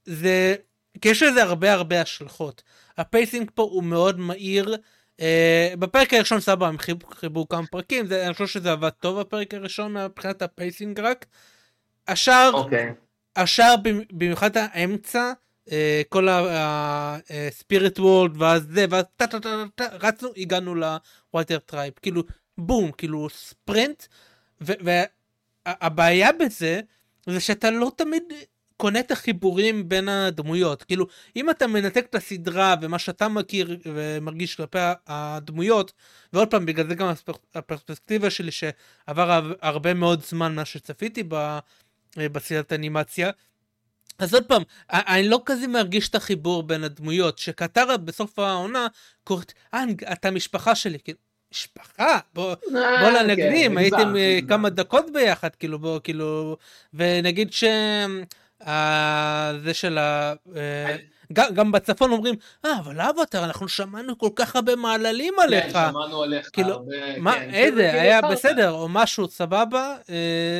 [0.05, 0.55] זה
[1.01, 2.63] כי יש לזה הרבה הרבה השלכות
[2.97, 4.77] ה pacing פה הוא מאוד מהיר
[5.19, 6.77] Uh, בפרק הראשון סבבה הם
[7.13, 11.25] חיברו כמה פרקים זה, אני חושב שזה עבד טוב בפרק הראשון מבחינת ה pacing רק.
[12.07, 12.57] השאר, okay.
[12.57, 12.93] אוקיי.
[13.35, 13.75] השאר
[14.11, 15.31] במיוחד האמצע
[15.67, 15.71] uh,
[16.09, 21.59] כל ה Spirit World ואז זה ואז טה טה טה טה רצנו הגענו ל Water
[21.59, 22.23] Tribe כאילו
[22.57, 24.03] בום כאילו ספרינט
[24.61, 26.81] והבעיה בזה
[27.27, 28.23] זה שאתה לא תמיד
[28.79, 34.55] קונה את החיבורים בין הדמויות כאילו אם אתה מנתק את הסדרה ומה שאתה מכיר ומרגיש
[34.55, 35.93] כלפי הדמויות
[36.33, 37.11] ועוד פעם בגלל זה גם
[37.55, 41.23] הפרספקטיבה שלי שעבר הרבה מאוד זמן מה שצפיתי
[42.17, 43.31] בסדרת אנימציה.
[44.19, 48.87] אז עוד פעם, אני לא כזה מרגיש את החיבור בין הדמויות, שקטרה בסוף העונה
[49.23, 51.19] קוראת, אנג, אתה משפחה שלי, כאילו,
[51.53, 56.57] משפחה, בוא, אה, בוא לנגנים, כן, הייתם אה, כמה דקות ביחד, כאילו, בוא, כאילו,
[56.93, 57.63] ונגיד ש...
[59.63, 60.33] זה של ה...
[60.55, 60.95] אה,
[61.33, 65.73] גם, גם בצפון אומרים, אה, אבל אבטר, אנחנו שמענו כל כך הרבה מעללים כן, עליך.
[65.73, 69.97] כן, שמענו עליך כאילו, הרבה, מה, כן, איזה, כאילו היה בסדר, או משהו סבבה,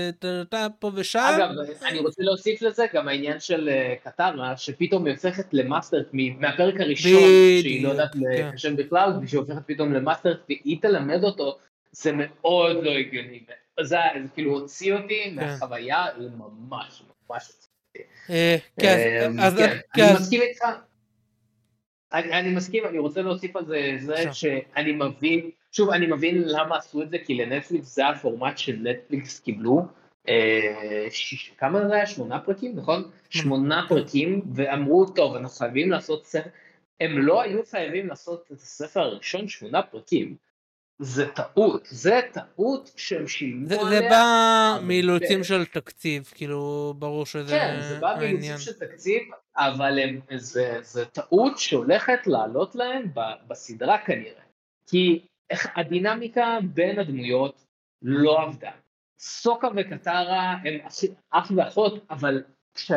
[0.10, 1.36] אתה אה, פה ושם.
[1.36, 1.50] אגב,
[1.86, 6.80] אני רוצה להוסיף לזה גם העניין של אה, קטרה, שפתאום היא הופכת ל master, מהפרק
[6.80, 7.12] הראשון,
[7.62, 8.20] שהיא לא יודעת כן.
[8.22, 11.58] לכשף בכלל, ושהיא הופכת פתאום ל master, והיא תלמד אותו,
[11.92, 13.40] זה מאוד לא הגיוני.
[13.82, 13.98] זה
[14.34, 17.69] כאילו הוציא אותי מהחוויה, זה ממש ממש אה,
[18.80, 19.52] כן, אמ,
[19.94, 20.64] כן אני מסכים איתך.
[22.14, 27.02] אני מסכים, אני רוצה להוסיף על זה, זה שאני מבין, שוב, אני מבין למה עשו
[27.02, 29.86] את זה, כי לנטפליקס זה הפורמט שנטפליקס קיבלו.
[30.30, 31.08] אה,
[31.58, 32.06] כמה זה היה?
[32.06, 33.12] שמונה פרקים, נכון?
[33.30, 36.50] שמונה פרקים, ואמרו, טוב, אנחנו חייבים לעשות ספר.
[37.00, 40.36] הם לא היו חייבים לעשות את הספר הראשון שמונה פרקים.
[41.00, 44.00] זה טעות, זה טעות שהם שילמו עליה.
[44.02, 49.22] זה בא מאילוצים של תקציב, כאילו, ברור שזה כן, זה בא מאילוצים של תקציב,
[49.58, 54.44] אבל הם, זה, זה טעות שהולכת לעלות להם ב, בסדרה כנראה.
[54.88, 57.66] כי איך הדינמיקה בין הדמויות
[58.02, 58.72] לא עבדה.
[59.20, 60.74] סוקה וקטרה הם
[61.32, 62.44] אח ואחות, אבל
[62.76, 62.92] כש,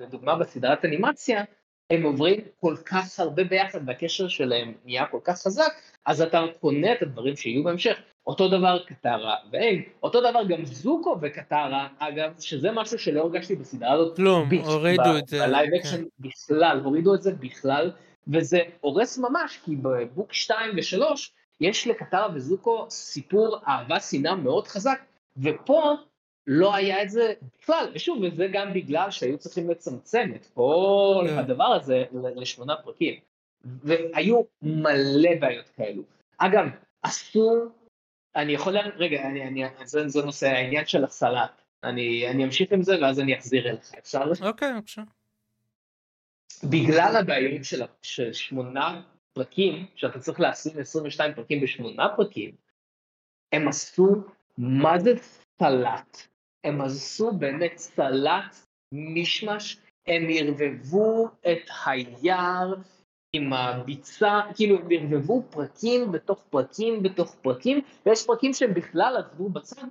[0.00, 1.44] לדוגמה בסדרת אנימציה,
[1.90, 5.72] הם עוברים כל כך הרבה ביחד והקשר שלהם נהיה כל כך חזק,
[6.06, 7.96] אז אתה קונה את הדברים שיהיו בהמשך.
[8.26, 13.92] אותו דבר קטרה ואנג, אותו דבר גם זוקו וקטרה, אגב, שזה משהו שלא הרגשתי בסדרה
[13.92, 14.16] הזאת.
[14.16, 15.46] כלום, הורידו את זה.
[15.46, 16.04] ב live action כן.
[16.20, 17.90] בכלל, הורידו את זה בכלל,
[18.28, 21.02] וזה הורס ממש, כי בבוק 2 ו-3
[21.60, 25.00] יש לקטרה וזוקו סיפור אהבה שנאה מאוד חזק,
[25.42, 25.94] ופה
[26.52, 31.38] לא היה את זה בכלל, ושוב, וזה גם בגלל שהיו צריכים לצמצם את כל כן.
[31.38, 33.14] הדבר הזה לשמונה פרקים,
[33.64, 36.02] והיו מלא בעיות כאלו.
[36.38, 36.66] אגב,
[37.02, 37.66] אסור,
[38.36, 42.82] אני יכול, רגע, אני, אני, זה, זה נושא העניין של הסלט, אני, אני אמשיך עם
[42.82, 44.22] זה ואז אני אחזיר אליך, אפשר?
[44.42, 45.02] אוקיי, בבקשה.
[46.64, 52.50] בגלל הבעיות של, של שמונה פרקים, שאתה צריך להשים 22 פרקים בשמונה פרקים,
[53.52, 54.06] הם עשו
[54.58, 55.12] מה זה
[55.58, 56.29] סלט.
[56.64, 58.56] הם עשו באמת סלט
[58.92, 62.74] מישמש, הם ערבבו את היער
[63.32, 69.48] עם הביצה, כאילו הם ערבבו פרקים בתוך פרקים בתוך פרקים, ויש פרקים שהם בכלל עזבו
[69.48, 69.86] בצד,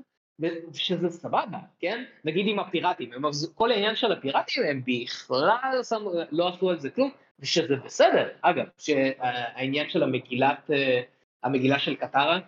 [0.74, 2.04] שזה סבבה, כן?
[2.26, 3.22] נגיד עם הפיראטים, הם,
[3.56, 8.66] כל העניין של הפיראטים הם בכלל שמו, לא עשו על זה כלום, ושזה בסדר, אגב,
[8.78, 11.02] שהעניין של המגילת, אה,
[11.44, 12.40] המגילה של קטרה,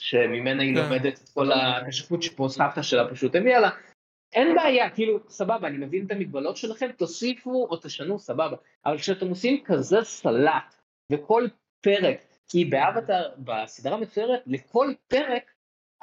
[0.00, 0.82] שממנה היא כן.
[0.82, 3.70] לומדת את כל הכשפות שפה סבתא שלה פשוט הביאה לה,
[4.32, 9.28] אין בעיה, כאילו, סבבה, אני מבין את המגבלות שלכם, תוסיפו או תשנו, סבבה, אבל כשאתם
[9.28, 10.74] עושים כזה סלט,
[11.12, 11.46] וכל
[11.80, 12.16] פרק,
[12.48, 15.50] כי באבטר, בסדרה מצוירת, לכל פרק,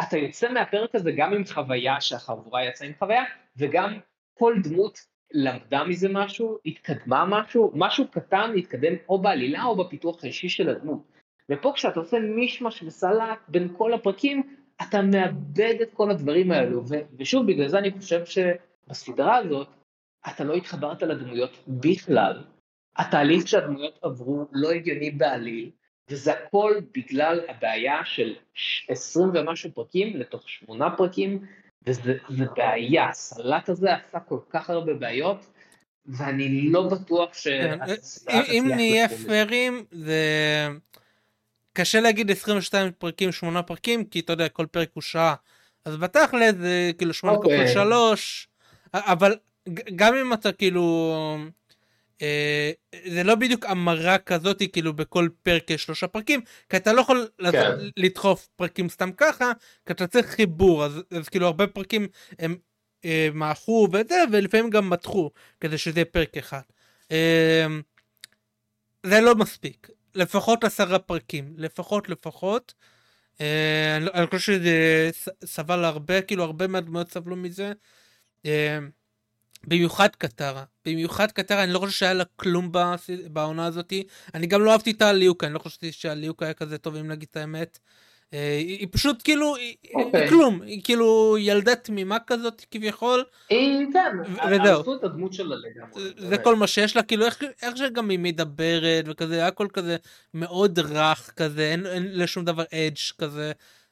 [0.02, 3.24] אתה יוצא מהפרק הזה גם עם חוויה שהחבורה יצאה עם חוויה,
[3.58, 4.00] וגם
[4.34, 5.00] כל דמות
[5.32, 11.17] למדה מזה משהו, התקדמה משהו, משהו קטן התקדם או בעלילה או בפיתוח האישי של הדמות.
[11.52, 17.02] ופה כשאתה עושה מישמש וסלט בין כל הפרקים, אתה מאבד את כל הדברים האלו, ו-
[17.20, 19.68] ושוב, בגלל זה אני חושב שבסדרה הזאת,
[20.28, 22.44] אתה לא התחברת לדמויות בכלל.
[22.98, 25.72] התהליך שהדמויות עברו לא הגיוני בעליל,
[26.10, 28.36] וזה הכל בגלל הבעיה של
[28.88, 31.46] 20 ומשהו פרקים לתוך שמונה פרקים,
[31.86, 32.18] וזה
[32.56, 35.46] בעיה, הסלט הזה עשה כל כך הרבה בעיות,
[36.06, 37.48] ואני לא בטוח ש...
[37.48, 37.80] כן,
[38.52, 40.22] אם נהיה פיירים, זה...
[41.78, 45.36] קשה להגיד 22 פרקים, 8 פרקים, כי אתה יודע, כל פרק הוא שעה.
[45.86, 47.68] אז בתכל'ס זה כאילו 8 כפול okay.
[47.68, 48.48] 3,
[48.94, 49.36] אבל
[49.96, 51.38] גם אם אתה כאילו...
[52.22, 52.72] אה,
[53.06, 57.28] זה לא בדיוק המרה כזאת כאילו בכל פרק יש שלושה פרקים כי אתה לא יכול
[57.52, 57.72] כן.
[57.98, 59.52] לדחוף פרקים סתם ככה
[59.86, 62.08] כי אתה צריך חיבור אז, אז כאילו הרבה פרקים
[62.40, 62.56] הם
[63.06, 66.62] אה, מעכו וזה ולפעמים גם מתחו כדי שזה יהיה פרק אחד.
[67.12, 67.68] אה,
[69.04, 72.74] זה לא מספיק לפחות עשרה פרקים לפחות לפחות.
[73.42, 75.10] אה, אני, אני חושב שזה
[75.46, 77.74] סבל הרבה כאילו הרבה מהדמויות סבלו מזה.
[78.46, 78.80] אה,
[79.68, 82.72] במיוחד קטרה, במיוחד קטרה, אני לא חושב שהיה לה כלום
[83.32, 84.04] בעונה הזאתי,
[84.34, 87.28] אני גם לא אהבתי את הליוקה, אני לא חשבתי שהליוקה היה כזה טוב אם נגיד
[87.32, 87.80] את האמת.
[87.84, 90.30] אה, היא פשוט כאילו, היא אוקיי.
[90.30, 93.24] כלום, היא כאילו ילדה תמימה כזאת כביכול.
[93.50, 94.18] היא כן,
[94.52, 94.96] וזהו.
[94.96, 96.30] את הדמות שלה לגמרי.
[96.30, 97.26] זה כל מה שיש לה, כאילו
[97.62, 99.98] איך שגם היא מדברת וכזה, הכל כזה
[100.34, 103.52] מאוד רך כזה, אין לשום דבר אדג' כזה.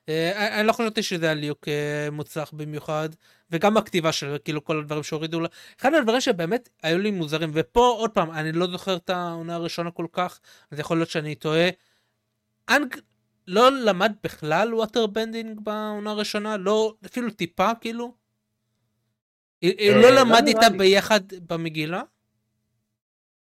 [0.10, 3.10] אה, אני לא חשבתי שזה היה ליהוק אה, מוצלח במיוחד.
[3.52, 5.48] וגם הכתיבה של כאילו כל הדברים שהורידו לה.
[5.80, 9.92] אחד הדברים שבאמת היו לי מוזרים, ופה עוד פעם, אני לא זוכר את העונה הראשונה
[9.92, 10.40] כל כך,
[10.72, 11.70] אז יכול להיות שאני טועה.
[12.70, 12.96] אנג
[13.48, 16.58] לא למד בכלל waterbending בעונה הראשונה?
[16.58, 18.14] לא, אפילו טיפה כאילו?
[19.64, 22.02] הוא אה, לא, לא למד איתה ביחד במגילה?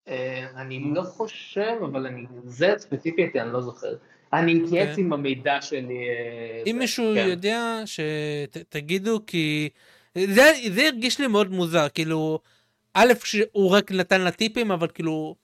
[0.09, 3.96] אה, אני לא חושב, אבל אני, זה ספציפית אני לא זוכר.
[4.33, 5.02] אני אתייעץ כן.
[5.02, 6.09] עם המידע שלי.
[6.09, 7.26] אה, אם מישהו כן.
[7.28, 9.68] יודע, שתגידו, כי
[10.18, 12.38] זה, זה הרגיש לי מאוד מוזר, כאילו,
[12.94, 15.37] א', שהוא רק נתן לה טיפים, אבל כאילו,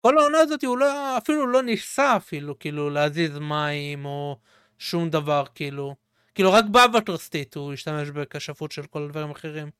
[0.00, 4.38] כל העונה הזאת הוא לא, אפילו לא ניסה אפילו, כאילו, להזיז מים או
[4.78, 5.94] שום דבר, כאילו.
[6.34, 9.70] כאילו, רק ב Avatar State הוא השתמש בכשפות של כל הדברים האחרים.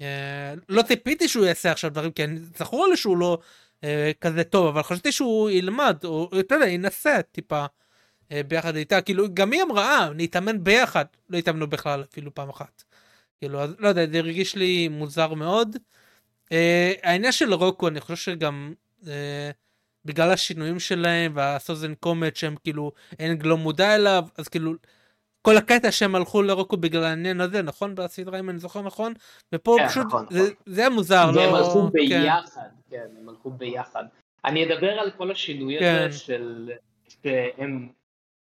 [0.00, 2.22] אה, לא ציפיתי שהוא יעשה עכשיו דברים, כי
[2.58, 3.38] זכור לי שהוא לא
[3.84, 7.66] אה, כזה טוב, אבל חשבתי שהוא ילמד, או אתה יודע, ינסה טיפה
[8.32, 12.48] אה, ביחד איתה, כאילו, גם היא אמרה, אה, נתאמן ביחד, לא התאמנו בכלל אפילו פעם
[12.48, 12.84] אחת.
[13.38, 15.76] כאילו, אז לא יודע, זה הרגיש לי מוזר מאוד.
[16.52, 18.74] אה, העניין של רוקו, אני חושב שגם
[20.04, 24.72] בגלל השינויים שלהם והסוזן קומט שהם כאילו, אין לא מודע אליו, אז כאילו,
[25.42, 27.94] כל הקטע שהם הלכו לרוקו בגלל העניין הזה, נכון?
[27.94, 29.12] בסדרה, אם אני זוכר נכון?
[29.52, 30.54] ופה כן, פשוט, נכון, זה, נכון.
[30.66, 31.40] זה היה מוזר, לא...
[31.40, 32.22] והם הלכו כן.
[32.22, 32.96] ביחד, כן.
[32.96, 34.04] כן, הם הלכו ביחד.
[34.44, 36.06] אני אדבר על כל השינוי כן.
[36.08, 36.70] הזה של...
[37.08, 37.88] שהם...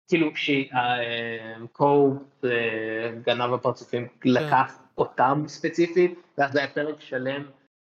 [0.08, 4.30] כאילו כשקו אה, גנב הפרצופים כן.
[4.30, 7.46] לקח אותם ספציפית, ואז היה פרק שלם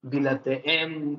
[0.03, 1.15] בלעדיהם,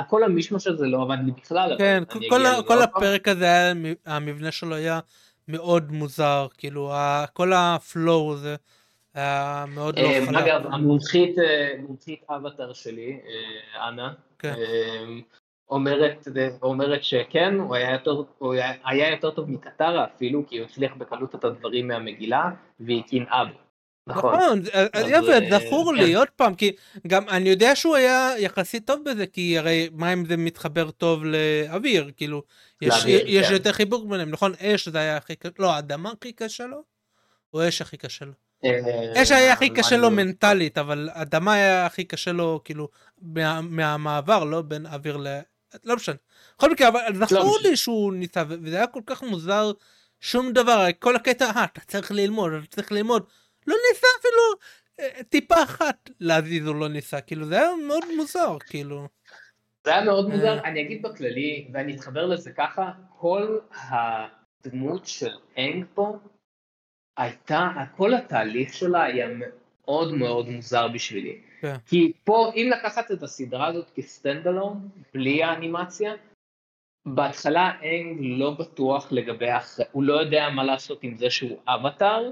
[0.00, 1.74] וכל המישמש הזה לא עבד לי בכלל.
[1.78, 3.72] כן, כל, כל הפרק הזה, היה,
[4.06, 5.00] המבנה שלו היה
[5.48, 6.92] מאוד מוזר, כאילו,
[7.32, 8.56] כל הפלואו הזה
[9.14, 10.36] היה מאוד לא חלק.
[10.36, 14.54] אגב, המומחית, אה, מומחית אבטר שלי, אה, אנה, כן.
[15.70, 16.28] אומרת,
[16.62, 20.92] אומרת שכן, הוא היה, יותר, הוא היה, היה יותר טוב מקטרה אפילו, כי הוא הצליח
[20.98, 23.48] בקלות את הדברים מהמגילה, והקים אב.
[24.06, 26.16] נכון, נכון יפה, זכור לי, כן.
[26.16, 26.72] עוד פעם, כי
[27.06, 32.10] גם אני יודע שהוא היה יחסית טוב בזה, כי הרי מים זה מתחבר טוב לאוויר,
[32.16, 32.42] כאילו,
[32.82, 33.52] יש, יש כן.
[33.52, 34.52] יותר חיבור ביניהם, נכון?
[34.60, 36.82] אש זה היה הכי קשה, לא, אדמה הכי קשה לו?
[37.54, 38.32] או אש הכי קשה לו?
[38.64, 42.88] אה, אש היה הכי קשה לו לא מנטלית, אבל אדמה היה הכי קשה לו, כאילו,
[43.62, 45.38] מהמעבר, לא בין אוויר ל...
[45.84, 46.14] לא משנה.
[46.58, 49.72] בכל מקרה, אבל לא זכור לי שהוא ניסה, וזה היה כל כך מוזר,
[50.20, 53.22] שום דבר, כל הקטע, אה, אתה צריך ללמוד, אתה צריך ללמוד.
[53.66, 54.42] לא ניסה אפילו
[55.00, 59.08] אה, טיפה אחת להזיז הוא לא ניסה, כאילו זה היה מאוד מוזר, כאילו.
[59.84, 60.64] זה היה מאוד מוזר, אה.
[60.64, 66.18] אני אגיד בכללי, ואני אתחבר לזה ככה, כל הדמות של אנג פה
[67.16, 71.40] הייתה, כל התהליך שלה היה מאוד מאוד מוזר בשבילי.
[71.60, 71.76] כן.
[71.86, 76.14] כי פה, אם לקחת את הסדרה הזאת כ stand alone, בלי האנימציה,
[77.06, 79.46] בהתחלה אנג לא בטוח לגבי,
[79.92, 82.30] הוא לא יודע מה לעשות עם זה שהוא אבטאר,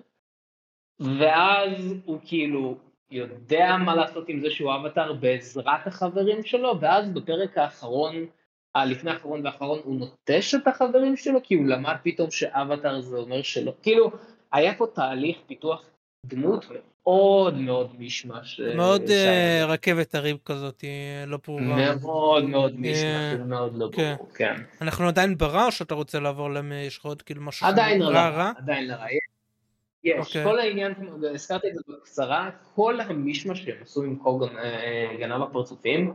[1.19, 2.77] ואז הוא כאילו
[3.11, 8.27] יודע מה לעשות עם זה שהוא אבטאר בעזרת החברים שלו, ואז בפרק האחרון,
[8.75, 13.43] הלפני האחרון והאחרון, הוא נוטש את החברים שלו, כי הוא למד פתאום שאבטאר זה אומר
[13.43, 13.73] שלא.
[13.83, 14.11] כאילו,
[14.53, 15.85] היה פה תהליך פיתוח
[16.27, 16.67] דמות
[17.05, 18.61] מאוד מאוד מישמש.
[18.77, 20.85] מאוד uh, רכבת הרים כזאת,
[21.27, 21.95] לא ברורה.
[21.95, 24.15] מאוד מאוד מישמש, uh, מאוד לא כן.
[24.17, 24.55] ברור, כן.
[24.81, 28.29] אנחנו עדיין ברע או שאתה רוצה לעבור למי, יש לך עוד כאילו משהו עדיין רע?
[28.29, 28.53] רע?
[28.57, 29.07] עדיין רע.
[30.05, 30.27] יש, okay.
[30.27, 30.45] אוקיי.
[30.45, 30.93] כל העניין,
[31.35, 36.15] הזכרתי את זה בקצרה, כל המישמש שהם עשו עם קוגן אה, גנב הפרצופים,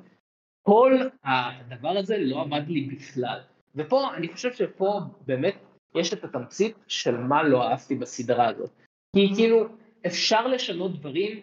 [0.61, 3.39] כל הדבר הזה לא עבד לי בכלל.
[3.75, 5.55] ופה, אני חושב שפה באמת
[5.95, 8.71] יש את התמצית של מה לא אהבתי בסדרה הזאת.
[9.15, 9.65] כי כאילו,
[10.07, 11.41] אפשר לשנות דברים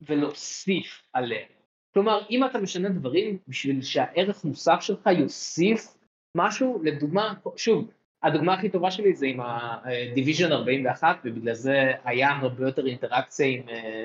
[0.00, 1.48] ולהוסיף עליהם.
[1.94, 5.96] כלומר, אם אתה משנה דברים בשביל שהערך מוסף שלך יוסיף
[6.36, 7.90] משהו, לדוגמה, שוב,
[8.22, 13.68] הדוגמה הכי טובה שלי זה עם ה-Division 41, ובגלל זה היה הרבה יותר אינטראקציה עם,
[13.68, 14.04] אה,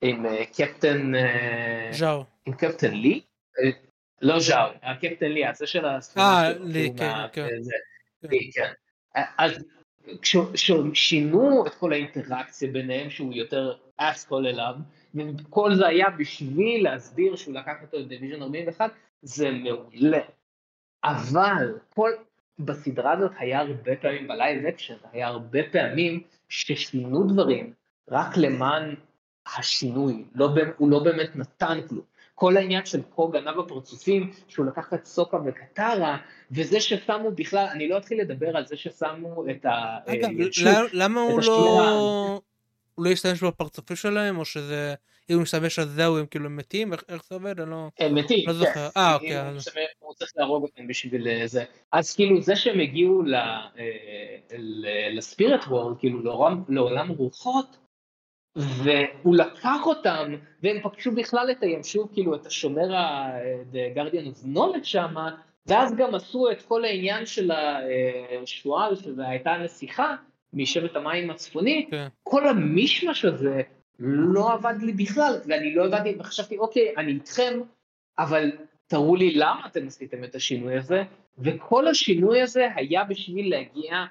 [0.00, 1.14] עם אה, קפטן...
[1.14, 2.24] אה, ז'או.
[2.46, 3.20] עם קפטן לי?
[4.22, 7.48] לא ז'או, הקפטן לי, זה של הספינה אה, לי, כן, כן.
[8.22, 8.72] לי, כן.
[9.38, 9.64] אז
[10.22, 14.74] כששינו את כל האינטראקציה ביניהם, שהוא יותר אסקול אליו,
[15.14, 18.90] וכל זה היה בשביל להסביר שהוא לקח אותו לדיוויז'ן 41,
[19.22, 20.20] זה מעולה.
[21.04, 22.10] אבל כל,
[22.58, 27.72] בסדרה הזאת היה הרבה פעמים ב live action, היה הרבה פעמים ששינו דברים
[28.08, 28.94] רק למען
[29.56, 32.04] השינוי, לא, הוא לא באמת נתן כלום.
[32.34, 36.16] כל העניין של כה גנב הפרצופים, שהוא לקח את סוקה וקטרה,
[36.50, 39.98] וזה ששמו בכלל, אני לא אתחיל לדבר על זה ששמו את ה...
[40.06, 40.28] אגב,
[40.66, 42.40] אה, למה הוא לא...
[42.94, 44.94] הוא לא ישתמש בפרצופים שלהם, או שזה...
[45.30, 46.92] אם הוא משתמש על זהו הם כאילו מתים?
[46.92, 47.60] איך, זה עובד?
[47.60, 47.88] אני לא...
[47.98, 48.90] הם מתים, לא זוכר.
[48.90, 49.00] כן.
[49.00, 49.40] אה, אוקיי.
[49.40, 49.56] אז...
[49.56, 51.64] משתמש, הוא צריך להרוג אותם בשביל אה, זה.
[51.92, 53.78] אז כאילו זה שהם הגיעו ל, אה,
[55.10, 57.76] לספירט וורד, כאילו לעולם, לעולם רוחות,
[58.56, 64.84] והוא לקח אותם, והם פגשו בכלל את הימשוב, כאילו את השומר ה-The Guardian of Knowledge
[64.84, 65.36] שמה,
[65.66, 67.50] ואז גם עשו את כל העניין של
[68.42, 70.16] השועל, שזה הייתה הנסיכה,
[70.52, 72.08] משבט המים הצפוני, כן.
[72.22, 73.62] כל המישמש הזה
[73.98, 77.60] לא עבד לי בכלל, ואני לא הבנתי, וחשבתי, אוקיי, אני איתכם,
[78.18, 78.52] אבל
[78.86, 81.02] תראו לי למה אתם עשיתם את השינוי הזה,
[81.38, 84.04] וכל השינוי הזה היה בשביל להגיע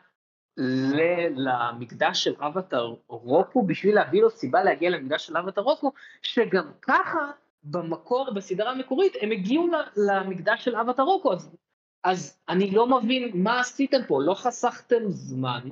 [1.36, 7.32] למקדש של אבטר רוקו, בשביל להביא לו סיבה להגיע למקדש של אבטר רוקו, שגם ככה
[7.64, 11.56] במקור, בסדרה המקורית, הם הגיעו למקדש של אבטר רוקו, אז,
[12.04, 15.70] אז אני לא מבין מה עשיתם פה, לא חסכתם זמן,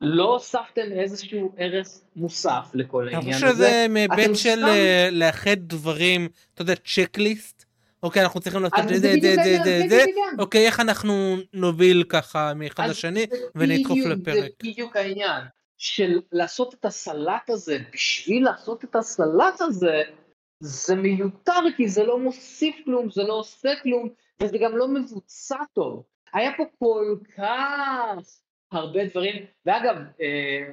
[0.00, 3.34] לא הוספתם איזשהו ערך מוסף לכל העניין הזה.
[3.34, 7.64] אני חושב שזה מהיבט של אה, לאחד דברים, אתה יודע, צ'קליסט.
[8.02, 10.04] אוקיי, אנחנו צריכים לעשות את זה, זה, זה, זה, זה,
[10.38, 14.34] אוקיי, איך אנחנו נוביל ככה מאחד לשני ונדחוף לפרק.
[14.34, 15.42] זה בדיוק העניין,
[15.78, 20.02] של לעשות את הסלט הזה, בשביל לעשות את הסלט הזה,
[20.60, 24.08] זה מיותר, כי זה לא מוסיף כלום, זה לא עושה כלום,
[24.42, 26.02] וזה גם לא מבוצע טוב.
[26.32, 28.40] היה פה כל כך
[28.72, 30.72] הרבה דברים, ואגב, אה,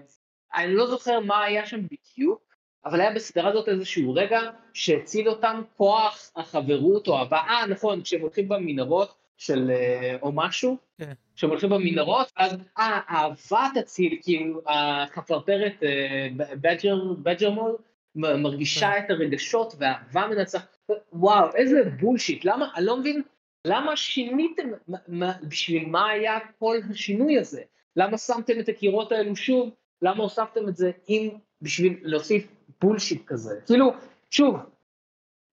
[0.55, 2.45] אני לא זוכר מה היה שם בדיוק,
[2.85, 4.39] אבל היה בסדרה הזאת איזשהו רגע
[4.73, 10.77] שהציל אותם כוח החברות או הבאה, אה נכון, כשהם הולכים במנהרות של, אה, או משהו,
[10.97, 11.13] כן.
[11.35, 17.75] כשהם הולכים במנהרות, אז אה, אהבה תציל, כאילו החפרפרת אה, בג'ר, בג'רמול,
[18.15, 19.05] מרגישה כן.
[19.05, 20.65] את הרגשות והאהבה מנצח,
[21.13, 23.21] וואו, איזה בולשיט, למה, אני לא מבין,
[23.65, 24.69] למה שיניתם,
[25.43, 27.61] בשביל מה היה כל השינוי הזה?
[27.95, 29.69] למה שמתם את הקירות האלו שוב?
[30.01, 31.29] למה הוספתם את זה אם
[31.61, 32.47] בשביל להוסיף
[32.81, 33.59] בולשיט כזה?
[33.65, 33.91] כאילו,
[34.29, 34.55] שוב,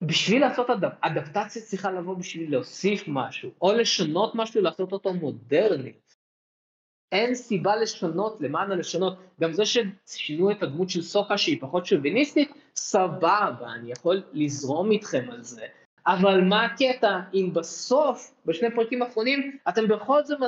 [0.03, 0.93] בשביל לעשות אדפ...
[1.01, 5.93] אדפטציה צריכה לבוא בשביל להוסיף משהו, או לשנות משהו, לעשות אותו מודרני.
[7.13, 9.19] אין סיבה לשנות, למען הלשנות.
[9.41, 15.31] גם זה ששינו את הדמות של סוכה שהיא פחות שוביניסטית, סבבה, אני יכול לזרום איתכם
[15.31, 15.67] על זה.
[16.07, 20.39] אבל מה הקטע אם בסוף, בשני פרקים האחרונים, אתם בכל זאת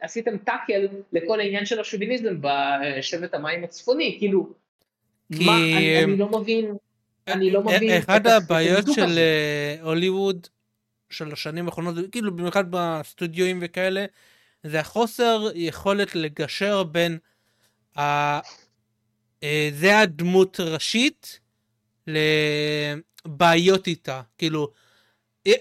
[0.00, 4.52] עשיתם טאקל לכל העניין של השוביניזם בשבט המים הצפוני, כאילו,
[5.32, 5.44] כי...
[5.46, 6.74] מה, אני, אני לא מבין,
[7.28, 7.98] אני לא מבין.
[7.98, 10.46] אחד הבעיות של אה, הוליווד
[11.10, 14.04] של השנים האחרונות, כאילו במיוחד בסטודיואים וכאלה,
[14.62, 17.18] זה החוסר יכולת לגשר בין
[17.98, 18.02] ה...
[19.42, 21.40] אה, זה הדמות ראשית
[22.06, 24.20] לבעיות איתה.
[24.38, 24.70] כאילו,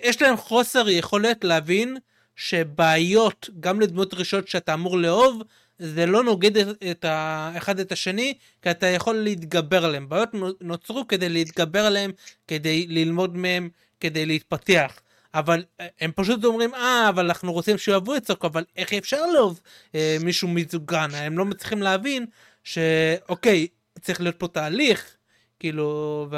[0.04, 1.98] יש להם חוסר יכולת להבין
[2.36, 5.42] שבעיות, גם לדמות ראשיות שאתה אמור לאהוב,
[5.80, 6.58] זה לא נוגד
[6.92, 10.10] את האחד את השני, כי אתה יכול להתגבר עליהם.
[10.10, 10.30] בעיות
[10.62, 12.12] נוצרו כדי להתגבר עליהם,
[12.48, 13.70] כדי ללמוד מהם,
[14.00, 15.00] כדי להתפתח.
[15.34, 19.26] אבל אה, הם פשוט אומרים, אה, אבל אנחנו רוצים שיאהבו את סוקו, אבל איך אפשר
[19.26, 19.60] לאהוב
[19.96, 21.10] אה, מישהו מזוגן?
[21.14, 22.26] הם לא מצליחים להבין
[22.64, 23.68] שאוקיי,
[24.02, 25.17] צריך להיות פה תהליך,
[25.60, 26.36] כאילו, ו...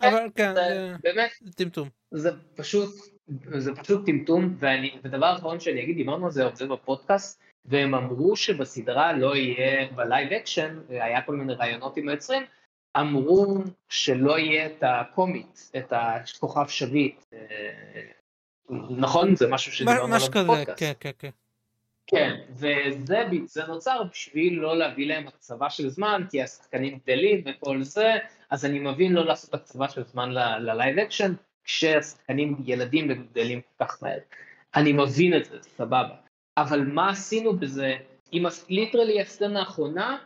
[0.00, 1.88] כן, אבל כן, זה, באמת, זה טמטום.
[2.10, 2.90] זה פשוט,
[3.56, 8.36] זה פשוט טמטום, ואני, ודבר אחרון שאני אגיד, דיברנו על זה הרבה בפודקאסט, והם אמרו
[8.36, 12.42] שבסדרה לא יהיה, ב live action, היה כל מיני רעיונות עם היוצרים,
[12.96, 17.24] אמרו שלא יהיה את ה comet, את הכוכב שביט.
[17.32, 18.02] אה,
[18.98, 19.36] נכון?
[19.36, 20.78] זה משהו שדיברנו עליו בפודקאסט.
[20.78, 21.30] כן, כן, כן.
[22.06, 27.82] כן, וזה זה נוצר בשביל לא להביא להם הקפצה של זמן, כי השחקנים גדלים וכל
[27.82, 28.12] זה,
[28.50, 30.30] אז אני מבין לא לעשות הקפצה של זמן
[30.60, 31.32] ל live action,
[31.64, 34.18] כשהשחקנים ילדים וגדלים כל כך מהר.
[34.76, 36.16] אני מבין את זה, סבבה.
[36.56, 37.96] אבל מה עשינו בזה,
[38.32, 40.18] אם literally הסצנה האחרונה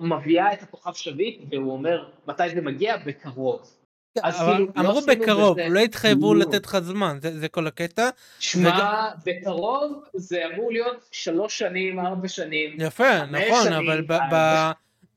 [0.00, 2.96] מביאה את הכוכב שביט, והוא אומר, מתי זה מגיע?
[2.96, 3.79] בקרוב.
[4.14, 8.08] כאילו, לא אמרו בקרוב, לא התחייבו לתת לך זמן, זה כל הקטע.
[8.38, 12.76] שמע, בקרוב זה אמור להיות שלוש שנים, ארבע שנים.
[12.78, 14.04] יפה, נכון, אבל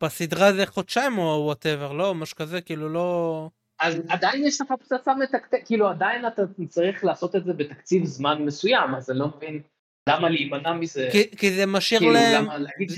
[0.01, 2.15] בסדרה זה חודשיים או וואטאבר, לא?
[2.15, 3.49] משהו כזה, כאילו לא...
[3.79, 8.41] אז עדיין יש לך פצצה מתקתקת, כאילו עדיין אתה צריך לעשות את זה בתקציב זמן
[8.45, 9.61] מסוים, אז אני לא מבין
[10.09, 11.09] למה להימנע מזה.
[11.37, 12.47] כי זה משאיר כאילו, להם,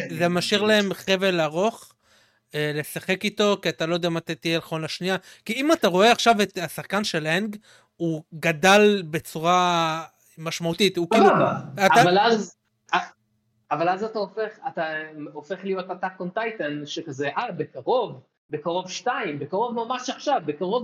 [0.10, 1.95] זה משאיר להם חבל ארוך.
[2.56, 5.16] אה, לשחק איתו, כי אתה לא יודע מתי תהיה לך עונה שנייה.
[5.46, 7.56] כי אם אתה רואה עכשיו את השחקן של האנג,
[7.98, 10.04] הוא גדל בצורה
[10.38, 11.28] משמעותית, הוא כאילו...
[11.78, 12.56] אבל אז...
[13.72, 14.84] אבל אז אתה הופך, אתה
[15.34, 20.84] הופך להיות הטאק און טייטן, שכזה, אה, בקרוב, בקרוב שתיים, בקרוב ממש עכשיו, בקרוב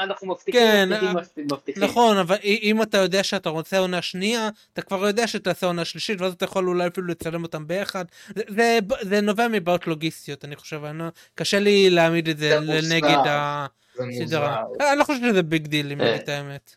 [0.00, 1.84] אנחנו מבטיחים, כן, מבטיחים, מבטיחים.
[1.84, 6.20] נכון, אבל אם אתה יודע שאתה רוצה עונה שנייה, אתה כבר יודע שתעשה עונה שלישית,
[6.20, 8.04] ואז אתה יכול אולי אפילו לצלם אותם ביחד.
[8.36, 12.60] זה, זה, זה נובע מבעיות לוגיסטיות, אני חושב, אני, לא- קשה לי להעמיד את זה,
[12.60, 13.18] זה לנגד
[13.98, 14.64] הסדרה.
[14.80, 16.76] אני לא חושב שזה big deal, אם נגיד את האמת.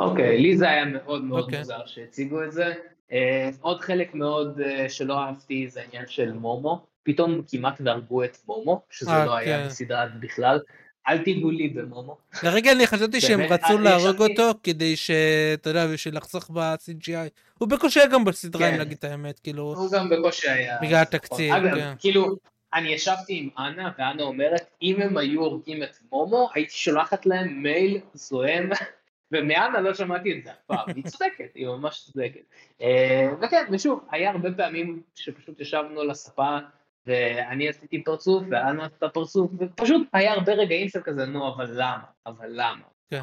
[0.00, 1.58] אוקיי, לי זה היה מאוד מאוד אוקיי.
[1.58, 2.74] מוזר שהציגו את זה.
[3.12, 6.86] אה, עוד חלק מאוד אה, שלא אהבתי זה העניין של מומו.
[7.02, 9.66] פתאום כמעט והרגו את מומו, שזה אה, לא היה כן.
[9.66, 10.60] בסדרה בכלל.
[11.08, 12.16] אל תיגעו לי במומו.
[12.42, 15.10] לרגע אני חשבתי שהם רצו להרוג אותו כדי ש...
[15.54, 17.28] אתה יודע, בשביל לחסוך ב-CGI.
[17.58, 18.80] הוא בקושי היה גם בסדרה, אם כן.
[18.80, 19.62] נגיד את האמת, כאילו...
[19.62, 20.78] הוא גם בקושי היה.
[20.82, 21.92] בגלל התקציב, כן.
[21.98, 22.36] כאילו,
[22.74, 27.62] אני ישבתי עם אנה, ואנה אומרת, אם הם היו הורגים את מומו, הייתי שולחת להם
[27.62, 28.70] מייל זוהם,
[29.32, 32.40] ומאנה לא שמעתי את זה אף פעם, היא צודקת, היא ממש צודקת.
[32.82, 36.58] אה, וכן, ושוב, היה הרבה פעמים שפשוט ישבנו על הספה,
[37.06, 42.04] ואני עשיתי פרצוף, ואנה עשתה פרצוף, ופשוט היה הרבה רגעים של כזה, נו, אבל למה?
[42.26, 42.84] אבל למה?
[43.10, 43.22] כן.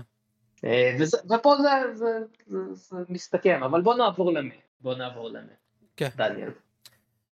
[0.66, 4.54] אה, וזה, ופה זה, זה, זה, זה מסתכם, אבל בוא נעבור למה.
[4.82, 5.54] בוא נעבור למה.
[5.98, 6.10] כן.
[6.16, 6.52] דניאל.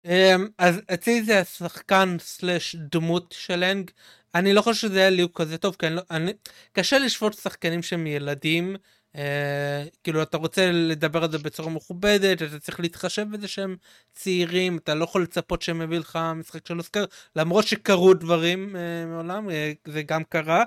[0.05, 3.91] אמ, אז אצלי זה השחקן סלאש דמות של אנג.
[4.35, 6.33] אני לא חושב שזה היה ליהוק כזה טוב, כי אני לא, אני,
[6.71, 8.75] קשה לשפוט שחקנים שהם ילדים.
[9.15, 13.75] אה, כאילו אתה רוצה לדבר על זה בצורה מכובדת אתה צריך להתחשב בזה שהם
[14.13, 19.05] צעירים אתה לא יכול לצפות שהם מביא לך משחק של אוסקר למרות שקרו דברים אה,
[19.05, 20.63] מעולם אה, זה גם קרה.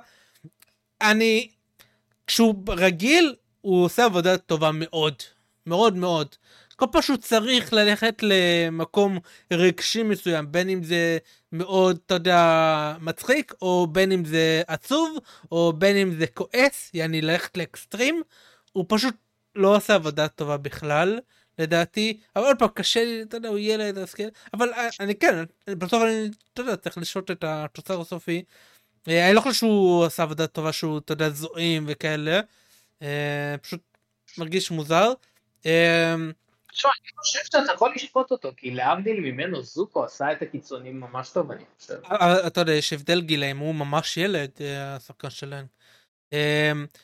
[1.01, 1.49] אני
[2.27, 5.15] כשהוא רגיל הוא עושה עבודה טובה מאוד
[5.67, 6.35] מאוד מאוד.
[6.77, 9.19] כל פעם שהוא צריך ללכת למקום
[9.53, 11.19] רגשי מסוים בין אם זה
[11.59, 15.19] מאוד אתה יודע מצחיק או בין אם זה עצוב
[15.53, 18.23] או בין אם זה כועס יעני ללכת לאקסטרים
[18.73, 19.15] הוא פשוט
[19.55, 21.21] לא עושה עבודה טובה בכלל
[21.59, 25.15] לדעתי אבל עוד פעם קשה לי אתה יודע הוא ילד אז כן אבל אה, אני
[25.15, 28.43] כן בסוף אני אתה יודע צריך לשעות את התוצר הסופי.
[29.09, 32.41] אה, אני לא חושב שהוא עושה עבודה טובה שהוא אתה יודע זועם וכאלה
[33.03, 33.81] אה, פשוט
[34.39, 35.13] מרגיש מוזר.
[36.77, 41.31] תשמע, אני חושב שאתה יכול לשפוט אותו, כי להבדיל ממנו זוקו עשה את הקיצונים ממש
[41.31, 41.95] טוב, אני חושב.
[42.47, 45.67] אתה יודע, יש הבדל גילאים, הוא ממש ילד, השחקן שלהם.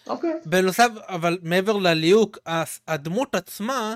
[0.06, 0.30] אוקיי.
[0.46, 2.38] בנוסף, אבל מעבר לליהוק,
[2.88, 3.94] הדמות עצמה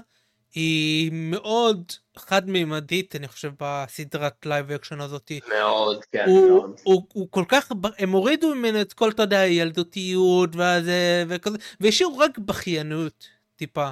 [0.54, 5.32] היא מאוד חד-מימדית, אני חושב, בסדרת live action הזאת.
[5.48, 6.80] מאוד, כן, הוא, מאוד.
[6.82, 12.18] הוא, הוא כל כך, הם הורידו ממנו את כל, אתה יודע, ילדותיות וזה, וכזה, והשאירו
[12.18, 13.90] רק בכיינות, טיפה.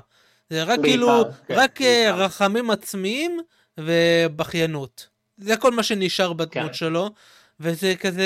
[0.50, 2.24] זה רק בעיקר, כאילו, כן, רק אה, בעיקר.
[2.24, 3.40] רחמים עצמיים
[3.78, 5.08] ובכיינות.
[5.36, 6.72] זה כל מה שנשאר בדמות כן.
[6.72, 7.10] שלו.
[7.60, 8.24] וזה כזה,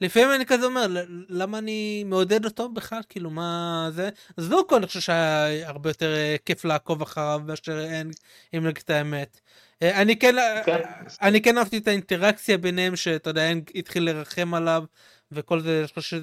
[0.00, 0.86] לפעמים אני כזה אומר,
[1.28, 4.08] למה אני מעודד אותו בכלל, כאילו מה זה?
[4.36, 8.10] אז כל אני חושב שהיה הרבה יותר אה, כיף לעקוב אחריו מאשר אין,
[8.54, 9.40] אם נגיד את האמת.
[9.82, 10.34] אה, אני כן,
[10.66, 10.80] כן,
[11.22, 14.84] אני כן אהבתי את האינטראקציה ביניהם, שאתה יודע, אין התחיל לרחם עליו,
[15.32, 16.22] וכל זה, אני חושב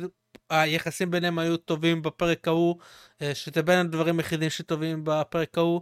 [0.51, 2.75] שהיחסים ביניהם היו טובים בפרק ההוא,
[3.21, 5.81] אה, שזה בין הדברים היחידים שטובים בפרק ההוא.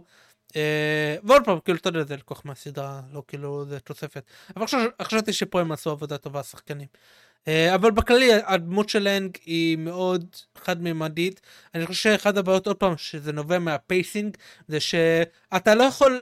[0.56, 4.24] אה, ועוד פעם כאילו אתה יודע זה לקוח מהסדרה לא כאילו זה תוספת
[4.56, 4.66] אבל
[5.02, 6.86] חשבתי שפה הם עשו עבודה טובה השחקנים.
[7.48, 11.40] אה, אבל בכללי הדמות של לנג היא מאוד חד מימדית
[11.74, 14.36] אני חושב שאחד הבעיות עוד פעם שזה נובע מהפייסינג
[14.68, 16.20] זה שאתה לא יכול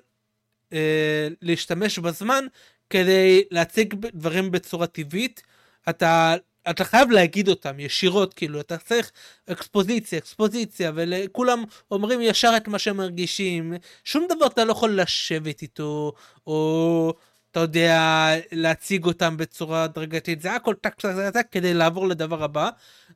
[1.43, 2.45] להשתמש בזמן
[2.91, 5.43] כדי להציג דברים בצורה טבעית
[5.89, 6.35] אתה
[6.71, 9.13] אתה חייב להגיד אותם ישירות כאילו אתה צריך
[9.51, 15.63] אקספוזיציה אקספוזיציה וכולם אומרים ישר את מה שהם מרגישים שום דבר אתה לא יכול לשבת
[15.63, 16.13] איתו
[16.47, 17.15] או
[17.51, 22.71] אתה יודע להציג אותם בצורה הדרגתית זה הכל טק טק טק כדי לעבור לדבר הבא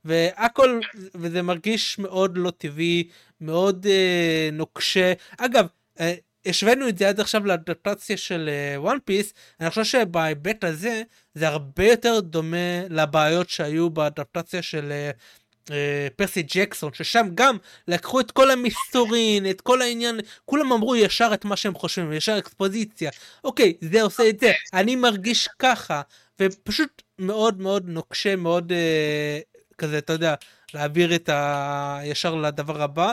[0.05, 0.81] והכל
[1.15, 3.09] וזה מרגיש מאוד לא טבעי
[3.41, 5.67] מאוד אה, נוקשה אגב.
[6.01, 6.15] אה,
[6.47, 11.03] השווינו את זה עד עכשיו לאדפטציה של וואן uh, פיס, אני חושב שבהיבט הזה
[11.35, 15.73] זה הרבה יותר דומה לבעיות שהיו באדפטציה של uh, uh,
[16.17, 17.57] פרסי ג'קסון, ששם גם
[17.89, 22.39] לקחו את כל המסתורין, את כל העניין, כולם אמרו ישר את מה שהם חושבים, ישר
[22.39, 23.11] אקספוזיציה.
[23.45, 26.03] אוקיי, זה עושה את זה, אני מרגיש ככה,
[26.41, 30.35] ופשוט מאוד מאוד נוקשה, מאוד uh, כזה, אתה יודע,
[30.75, 32.01] להעביר את ה...
[32.05, 33.13] ישר לדבר הבא.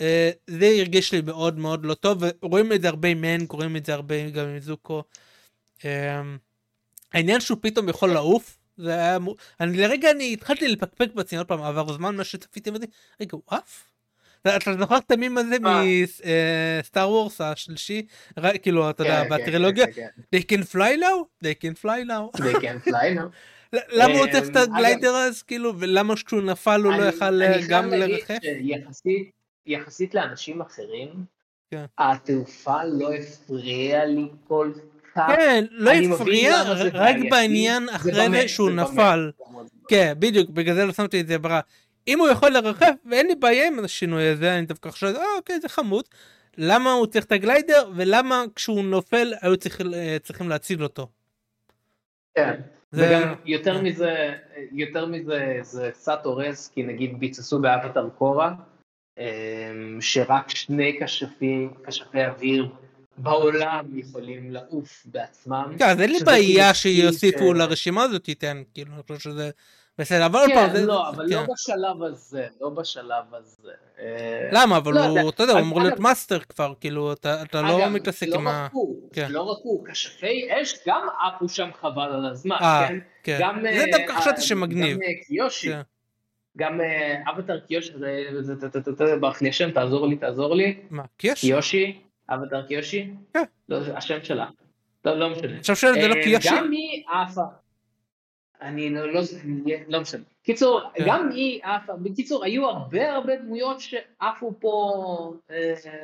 [0.00, 3.76] אה, זה הרגיש לי מאוד מאוד לא טוב ורואים את זה הרבה עם מנג רואים
[3.76, 5.02] את זה הרבה גם עם זוקו.
[5.84, 6.22] אה,
[7.12, 9.18] העניין שהוא פתאום יכול לעוף זה היה
[9.60, 12.86] אני לרגע אני התחלתי לפקפק בעצמי עוד פעם עבר זמן מה שצפיתי בזה
[13.20, 13.84] רגע הוא עף?
[14.40, 15.56] אתה זוכר את המים הזה
[16.80, 18.06] מסטאר וורס השלישי?
[18.62, 19.92] כאילו אתה יודע כן, כן, בטרילוגיה?
[19.92, 21.44] כן, they can fly now?
[21.44, 22.38] They can fly now.
[22.38, 23.28] They can fly now.
[23.98, 28.38] למה הוא צריך את הגליידר אז כאילו ולמה כשהוא נפל הוא לא יכל גם לרחף?
[28.42, 31.24] יחסית יחסית לאנשים אחרים,
[31.70, 31.84] כן.
[31.98, 34.72] התעופה לא הפריעה לי כל
[35.14, 35.26] כך.
[35.36, 36.62] כן, לא הפריע,
[36.92, 39.30] רק בעניין אחרי זה שהוא נפל.
[39.88, 41.60] כן, בדיוק, בגלל זה לא שמתי את זה ברע.
[42.08, 45.60] אם הוא יכול לרחף, ואין לי בעיה עם השינוי הזה, אני דווקא חושב, אה, אוקיי,
[45.60, 46.04] זה חמוד.
[46.58, 51.08] למה הוא צריך את הגליידר, ולמה כשהוא נופל היו צריכים, אה, צריכים להציל אותו.
[52.34, 52.60] כן,
[52.92, 53.06] זה...
[53.08, 54.34] וגם יותר מזה,
[54.72, 58.54] יותר מזה, זה קצת הורס, כי נגיד ביצסו באבטר קורה,
[60.00, 62.68] שרק שני כשפי, כשפי אוויר
[63.16, 65.74] בעולם יכולים לעוף בעצמם.
[65.78, 69.50] כן, אז אין לי בעיה שיוסיפו לרשימה הזאת, תיתן, כאילו, אני חושב שזה
[69.98, 71.52] בסדר, אבל כן, פעם, לא, אבל לא כן.
[71.52, 73.72] בשלב הזה, לא בשלב הזה.
[73.98, 74.76] אה, למה?
[74.76, 78.34] אבל לא הוא, אתה יודע, הוא אמור להיות master כבר, כאילו, אתה לא מתעסק לא
[78.34, 78.68] עם ה...
[79.12, 79.26] כן.
[79.30, 82.88] לא רק הוא, כשפי אש גם עפו שם חבל על הזמן, אה,
[83.22, 83.54] כן?
[83.62, 84.96] זה דווקא אה, חשבתי שמגניב.
[84.96, 85.70] גם קיושי.
[86.56, 86.80] גם
[87.30, 87.92] אבטר קיושי,
[88.92, 90.80] זה ברח לי השם, תעזור לי, תעזור לי.
[90.90, 91.46] מה, קיושי?
[91.46, 92.00] קיושי,
[92.30, 93.10] אבטר קיושי?
[93.32, 93.42] כן.
[93.68, 94.46] לא, השם שלה.
[95.04, 95.58] לא, לא משנה.
[95.60, 96.48] השם שלה זה לא קיושי?
[96.48, 97.42] גם היא עפה.
[98.62, 99.20] אני לא, לא,
[99.88, 100.22] לא משנה.
[100.42, 101.04] קיצור, כן.
[101.06, 105.34] גם היא עפה, בקיצור, היו הרבה הרבה דמויות שעפו פה,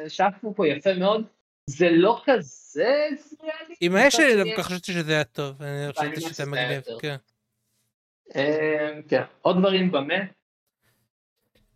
[0.09, 1.25] שעפו פה יפה מאוד.
[1.67, 3.53] זה לא כזה הפריע.
[3.81, 7.17] עם האש שלי דווקא חשבתי שזה היה טוב, אני חשבתי שזה מגניב, כן.
[9.09, 10.15] כן, עוד דברים במה?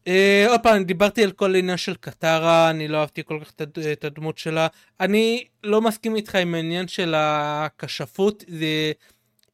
[0.09, 3.53] Uh, עוד פעם, דיברתי על כל עניין של קטרה, אני לא אהבתי כל כך
[3.93, 4.67] את הדמות שלה.
[5.01, 8.93] אני לא מסכים איתך עם העניין של הכשפות, זה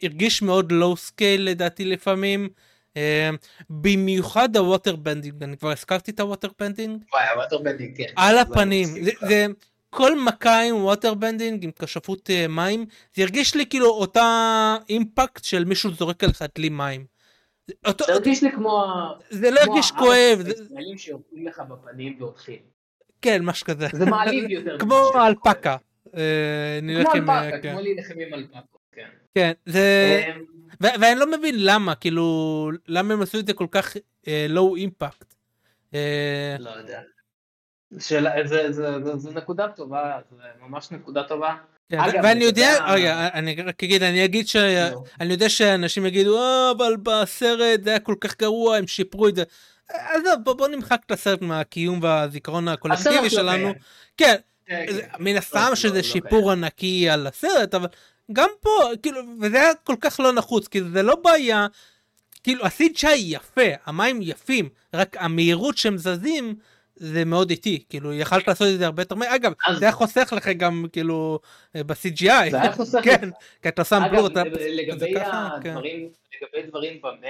[0.03, 2.49] הרגיש מאוד low scale לדעתי לפעמים.
[2.95, 2.99] אה,
[3.71, 7.03] במיוחד ה water bending, אני כבר הזכרתי את ה water bending?
[7.13, 8.13] וואי, ה water bending, כן.
[8.17, 8.89] על הפנים.
[9.29, 9.47] זה,
[9.91, 15.45] כל מכה עם water bending, עם כשפות אה, מים, זה הרגיש לי כאילו אותה אימפקט
[15.45, 17.20] של מישהו זורק עליך דלי מים.
[17.87, 18.05] אותו...
[18.05, 18.85] זה הרגיש לי כמו...
[19.31, 20.39] זה לא הרגיש כואב.
[20.41, 22.59] זה ישראלים שיורקים לך בפנים והולכים.
[23.23, 23.87] כן, משהו כזה.
[23.93, 24.79] זה מעליב יותר.
[24.79, 25.77] כמו אלפקה.
[26.17, 26.79] אה,
[27.13, 27.73] כמו אלפקה, כן.
[27.73, 29.09] כמו להילחם עם אלפקה, כן.
[29.35, 30.23] כן, זה...
[30.29, 30.45] אמ,
[30.81, 33.97] ואני לא מבין למה, כאילו, למה הם עשו את זה כל כך
[34.49, 35.35] לואו אימפקט.
[36.59, 37.01] לא יודע.
[39.17, 41.57] זו נקודה טובה, זה ממש נקודה טובה.
[41.91, 46.97] כן, ואני יודע, רגע, אני רק אגיד, אני אגיד שאני יודע שאנשים יגידו, אה, אבל
[47.03, 49.43] בסרט זה היה כל כך גרוע, הם שיפרו את זה.
[49.89, 53.73] עזוב, בוא נמחק את הסרט מהקיום והזיכרון הקולקטיבי שלנו.
[54.17, 54.35] כן,
[54.67, 55.07] כן, כן.
[55.19, 57.89] מן הסתם לא, שזה לא שיפור ענקי על הסרט, אבל
[58.33, 58.71] גם פה,
[59.03, 61.67] כאילו, וזה היה כל כך לא נחוץ, כי זה לא בעיה,
[62.43, 66.55] כאילו, ה-CGI יפה, המים יפים, רק המהירות שהם זזים,
[67.01, 70.33] זה מאוד איטי, כאילו יכלת לעשות את זה הרבה יותר מהר, אגב, זה היה חוסך
[70.37, 71.41] לך גם כאילו
[71.75, 73.29] ב-CGI, זה היה חוסך, כן,
[73.63, 76.09] כי אתה שם בלור, אגב, לגבי הדברים,
[76.43, 77.29] לגבי דברים במה,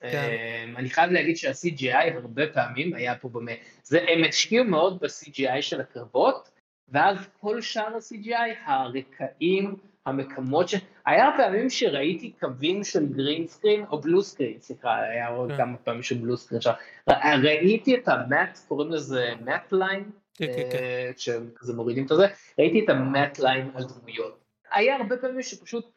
[0.00, 0.30] כן.
[0.68, 3.52] אמ, אני חייב להגיד שה-CGI הרבה פעמים היה פה במה,
[3.92, 6.50] הם השקיעו מאוד ב-CGI של הקרבות,
[6.88, 9.76] ואז כל שאר ה-CGI, הרקעים,
[10.06, 10.74] המקומות ש...
[11.06, 15.56] היה פעמים שראיתי קווים של green screen, או blue screen, סליחה, היה עוד כן.
[15.56, 16.72] כמה פעמים של blue screen שם.
[17.08, 22.26] ראיתי את ה matte, קוראים לזה matte line, כן, כן, אה, כשכזה מורידים את זה,
[22.58, 24.38] ראיתי את ה matte line על דמויות.
[24.72, 25.90] היה הרבה פעמים שפשוט,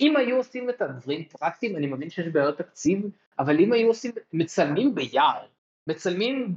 [0.00, 2.98] אם היו עושים את הדברים פרקטיים, אני מבין שיש בעיות תקציב,
[3.38, 5.46] אבל אם היו עושים, מצלמים ביער,
[5.86, 6.56] מצלמים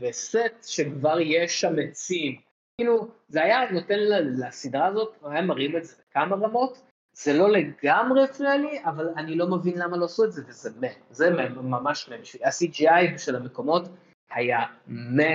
[0.00, 2.36] בסט שכבר יש שם עצים,
[2.76, 8.24] כאילו זה היה נותן לסדרה הזאת, היה מרים את זה בכמה רמות, זה לא לגמרי
[8.24, 12.08] הפריע לי, אבל אני לא מבין למה לא עשו את זה, וזה מה, זה ממש
[12.08, 13.82] מה בשבילי, ה-CGI של המקומות
[14.30, 15.32] היה מה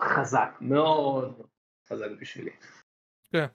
[0.00, 1.42] חזק, מאוד
[1.88, 2.50] חזק בשבילי.
[3.32, 3.46] כן.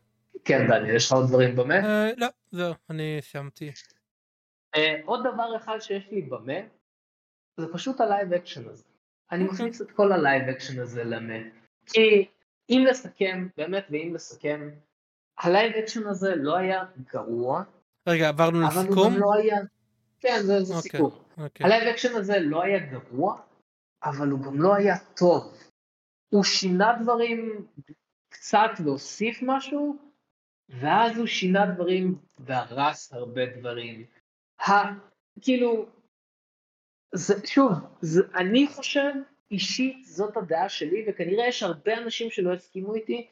[0.46, 1.76] כן, דניאל, יש לך עוד דברים במה?
[1.76, 3.72] אה, לא, זהו, אני סיימתי.
[4.76, 6.60] אה, עוד דבר אחד שיש לי ב meh,
[7.58, 8.84] זה פשוט ה live action הזה.
[9.32, 9.56] אני אוקיי.
[9.56, 11.34] מכניס את כל ה live action הזה ל meh.
[11.86, 12.28] כי
[12.70, 14.70] אם לסכם, באמת ואם לסכם,
[15.38, 17.64] ה live action הזה לא היה גרוע.
[18.08, 18.88] רגע, עברנו לסיכום?
[18.88, 19.58] אבל הוא גם לא היה...
[20.20, 21.12] כן, זה, זה אוקיי, אוקיי, סיכום.
[21.12, 21.42] אוקיי.
[21.42, 21.66] אוקיי.
[21.66, 23.42] ה live action הזה לא היה גרוע,
[24.04, 25.58] אבל הוא גם לא היה טוב.
[26.30, 27.68] הוא שינה דברים
[28.30, 29.98] קצת והוסיף משהו,
[30.70, 34.06] ואז הוא שינה דברים והרס הרבה דברים.
[34.60, 34.72] ה...
[35.42, 35.86] כאילו,
[37.16, 39.12] זה, שוב, זה, אני חושב
[39.52, 43.28] אישית זאת הדעה שלי, וכנראה יש הרבה אנשים שלא הסכימו איתי,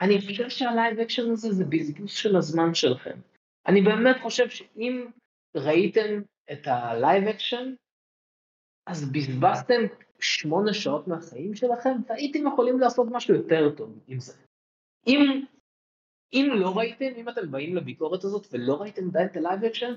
[0.00, 3.18] אני חושב שה live action הזה זה בזבוז של הזמן שלכם.
[3.66, 5.06] אני באמת חושב שאם
[5.56, 7.74] ראיתם את ה live action,
[8.86, 9.82] אז בזבזתם
[10.20, 14.32] שמונה שעות מהחיים שלכם, והייתם יכולים לעשות משהו יותר טוב עם זה.
[15.06, 15.44] אם,
[16.32, 19.92] אם לא ראיתם, אם אתם באים לביקורת הזאת ולא ראיתם די את ה live action,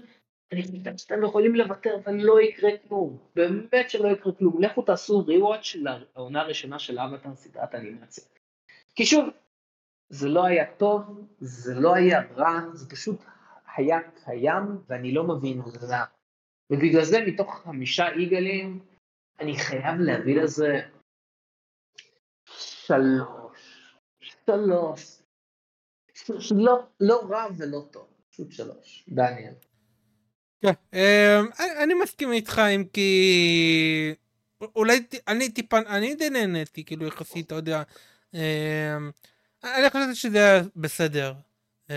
[0.51, 5.75] אני חושב שאתם יכולים לוותר ולא יקרה כלום, באמת שלא יקרה כלום, לכו תעשו rewatch
[5.75, 8.23] לעונה הראשונה של אבטר סדרת אנימציה.
[8.95, 9.25] כי שוב,
[10.09, 13.23] זה לא היה טוב, זה לא היה רע, זה פשוט
[13.75, 16.05] היה קיים ואני לא מבין למה.
[16.69, 18.85] ובגלל זה מתוך חמישה איגלים,
[19.39, 20.81] אני חייב להביא לזה
[22.45, 25.21] שלוש, שלוש,
[26.51, 29.53] לא, לא רע ולא טוב, פשוט שלוש, דניאל.
[30.65, 31.47] כן, אמ,
[31.83, 34.13] אני מסכים איתך אם כי
[34.75, 37.83] אולי אני טיפה אני די נהניתי כאילו יחסית אתה יודע
[38.33, 38.39] אמ,
[39.63, 41.33] אני חושבת שזה היה בסדר.
[41.89, 41.95] אמ,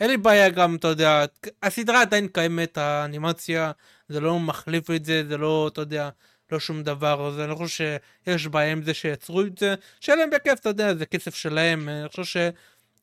[0.00, 1.24] אין לי בעיה גם אתה יודע
[1.62, 3.72] הסדרה עדיין קיימת האנימציה
[4.08, 6.08] זה לא מחליף את זה זה לא אתה יודע
[6.52, 10.30] לא שום דבר אז אני חושב שיש בעיה עם זה שיצרו את זה שיהיה להם
[10.30, 12.50] בכיף אתה יודע זה כסף שלהם אני חושב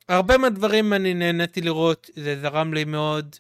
[0.10, 3.36] שהרבה מהדברים אני נהניתי לראות זה זרם לי מאוד.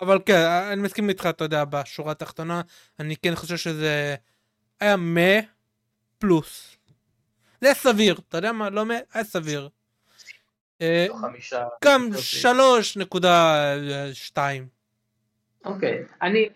[0.00, 2.60] אבל כן, אני מסכים איתך, אתה יודע, בשורה התחתונה,
[3.00, 4.14] אני כן חושב שזה
[4.80, 5.40] היה מה
[6.18, 6.76] פלוס.
[7.60, 8.70] זה סביר, אתה יודע מה?
[8.70, 9.68] לא מה, היה סביר.
[10.80, 11.06] אה,
[11.84, 13.74] גם שלוש נקודה
[14.12, 14.68] שתיים.
[15.64, 16.48] אוקיי, אני,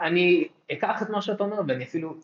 [0.00, 2.14] אני אקח את מה שאתה אומר ואני אפילו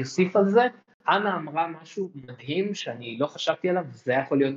[0.00, 0.62] אוסיף על זה.
[1.08, 4.54] אנה אמרה משהו מדהים שאני לא חשבתי עליו, זה יכול להיות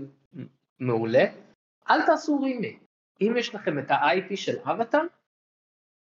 [0.80, 1.26] מעולה.
[1.90, 2.80] אל תעשו רימי.
[3.22, 5.02] אם יש לכם את ה-IP של אבטאר,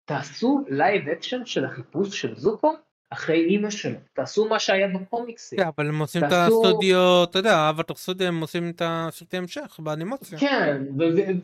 [0.06, 2.76] תעשו live action של החיפוש של זוקו
[3.10, 5.60] אחרי אימא שלו, תעשו מה שהיה בקומיקסים.
[5.60, 6.36] כן, אבל הם עושים תעשו...
[6.36, 10.40] את הסטודיו, אתה יודע, אבטאר סטודיו הם עושים את הסרטי המשך באנימציה.
[10.40, 10.84] כן,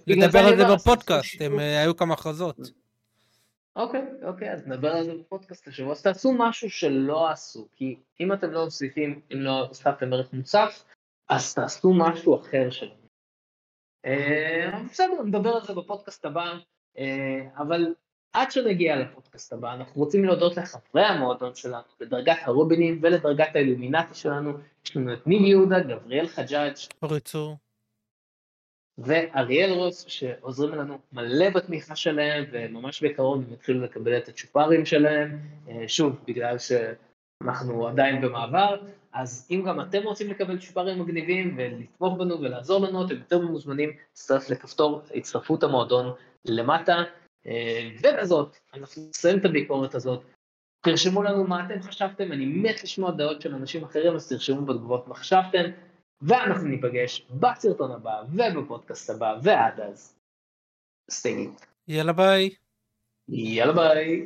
[0.07, 2.57] נדבר על זה בפודקאסט, הם אה, היו כמה הכרזות.
[3.75, 8.33] אוקיי, אוקיי, אז נדבר על זה בפודקאסט השבוע, אז תעשו משהו שלא עשו, כי אם
[8.33, 10.83] אתם לא מוסיפים, אם לא הוספתם ערך מוצף,
[11.29, 13.06] אז תעשו משהו אחר שלו.
[14.07, 16.53] אה, בסדר, נדבר על זה בפודקאסט הבא,
[16.97, 17.93] אה, אבל
[18.33, 24.53] עד שנגיע לפודקאסט הבא, אנחנו רוצים להודות לחברי המועדון שלנו, לדרגת הרובינים ולדרגת האילומינטי שלנו,
[24.85, 27.57] יש לנו את ניב יהודה, גבריאל חג'אג', אורי צור,
[28.97, 35.39] ואריאל רוס, שעוזרים לנו מלא בתמיכה שלהם, וממש בקרוב הם יתחילו לקבל את הצ'ופרים שלהם,
[35.69, 36.71] אה, שוב, בגלל ש...
[37.43, 38.77] אנחנו עדיין במעבר,
[39.17, 43.89] אז אם גם אתם רוצים לקבל צ'ופרים מגניבים ולתמוך בנו ולעזור לנו, אתם יותר מוזמנים
[44.09, 46.13] להצטרף לכפתור הצטרפות המועדון
[46.45, 47.03] למטה,
[47.47, 50.23] אה, ובזאת אנחנו נסיים את הביקורת הזאת.
[50.81, 55.07] תרשמו לנו מה אתם חשבתם, אני מת לשמוע דעות של אנשים אחרים, אז תרשמו בתגובות
[55.07, 55.71] מה חשבתם,
[56.21, 60.15] ואנחנו ניפגש בסרטון הבא ובפודקאסט הבא, ועד אז,
[61.11, 61.65] סטייגית.
[61.87, 62.49] יאללה ביי.
[63.29, 64.25] יאללה ביי.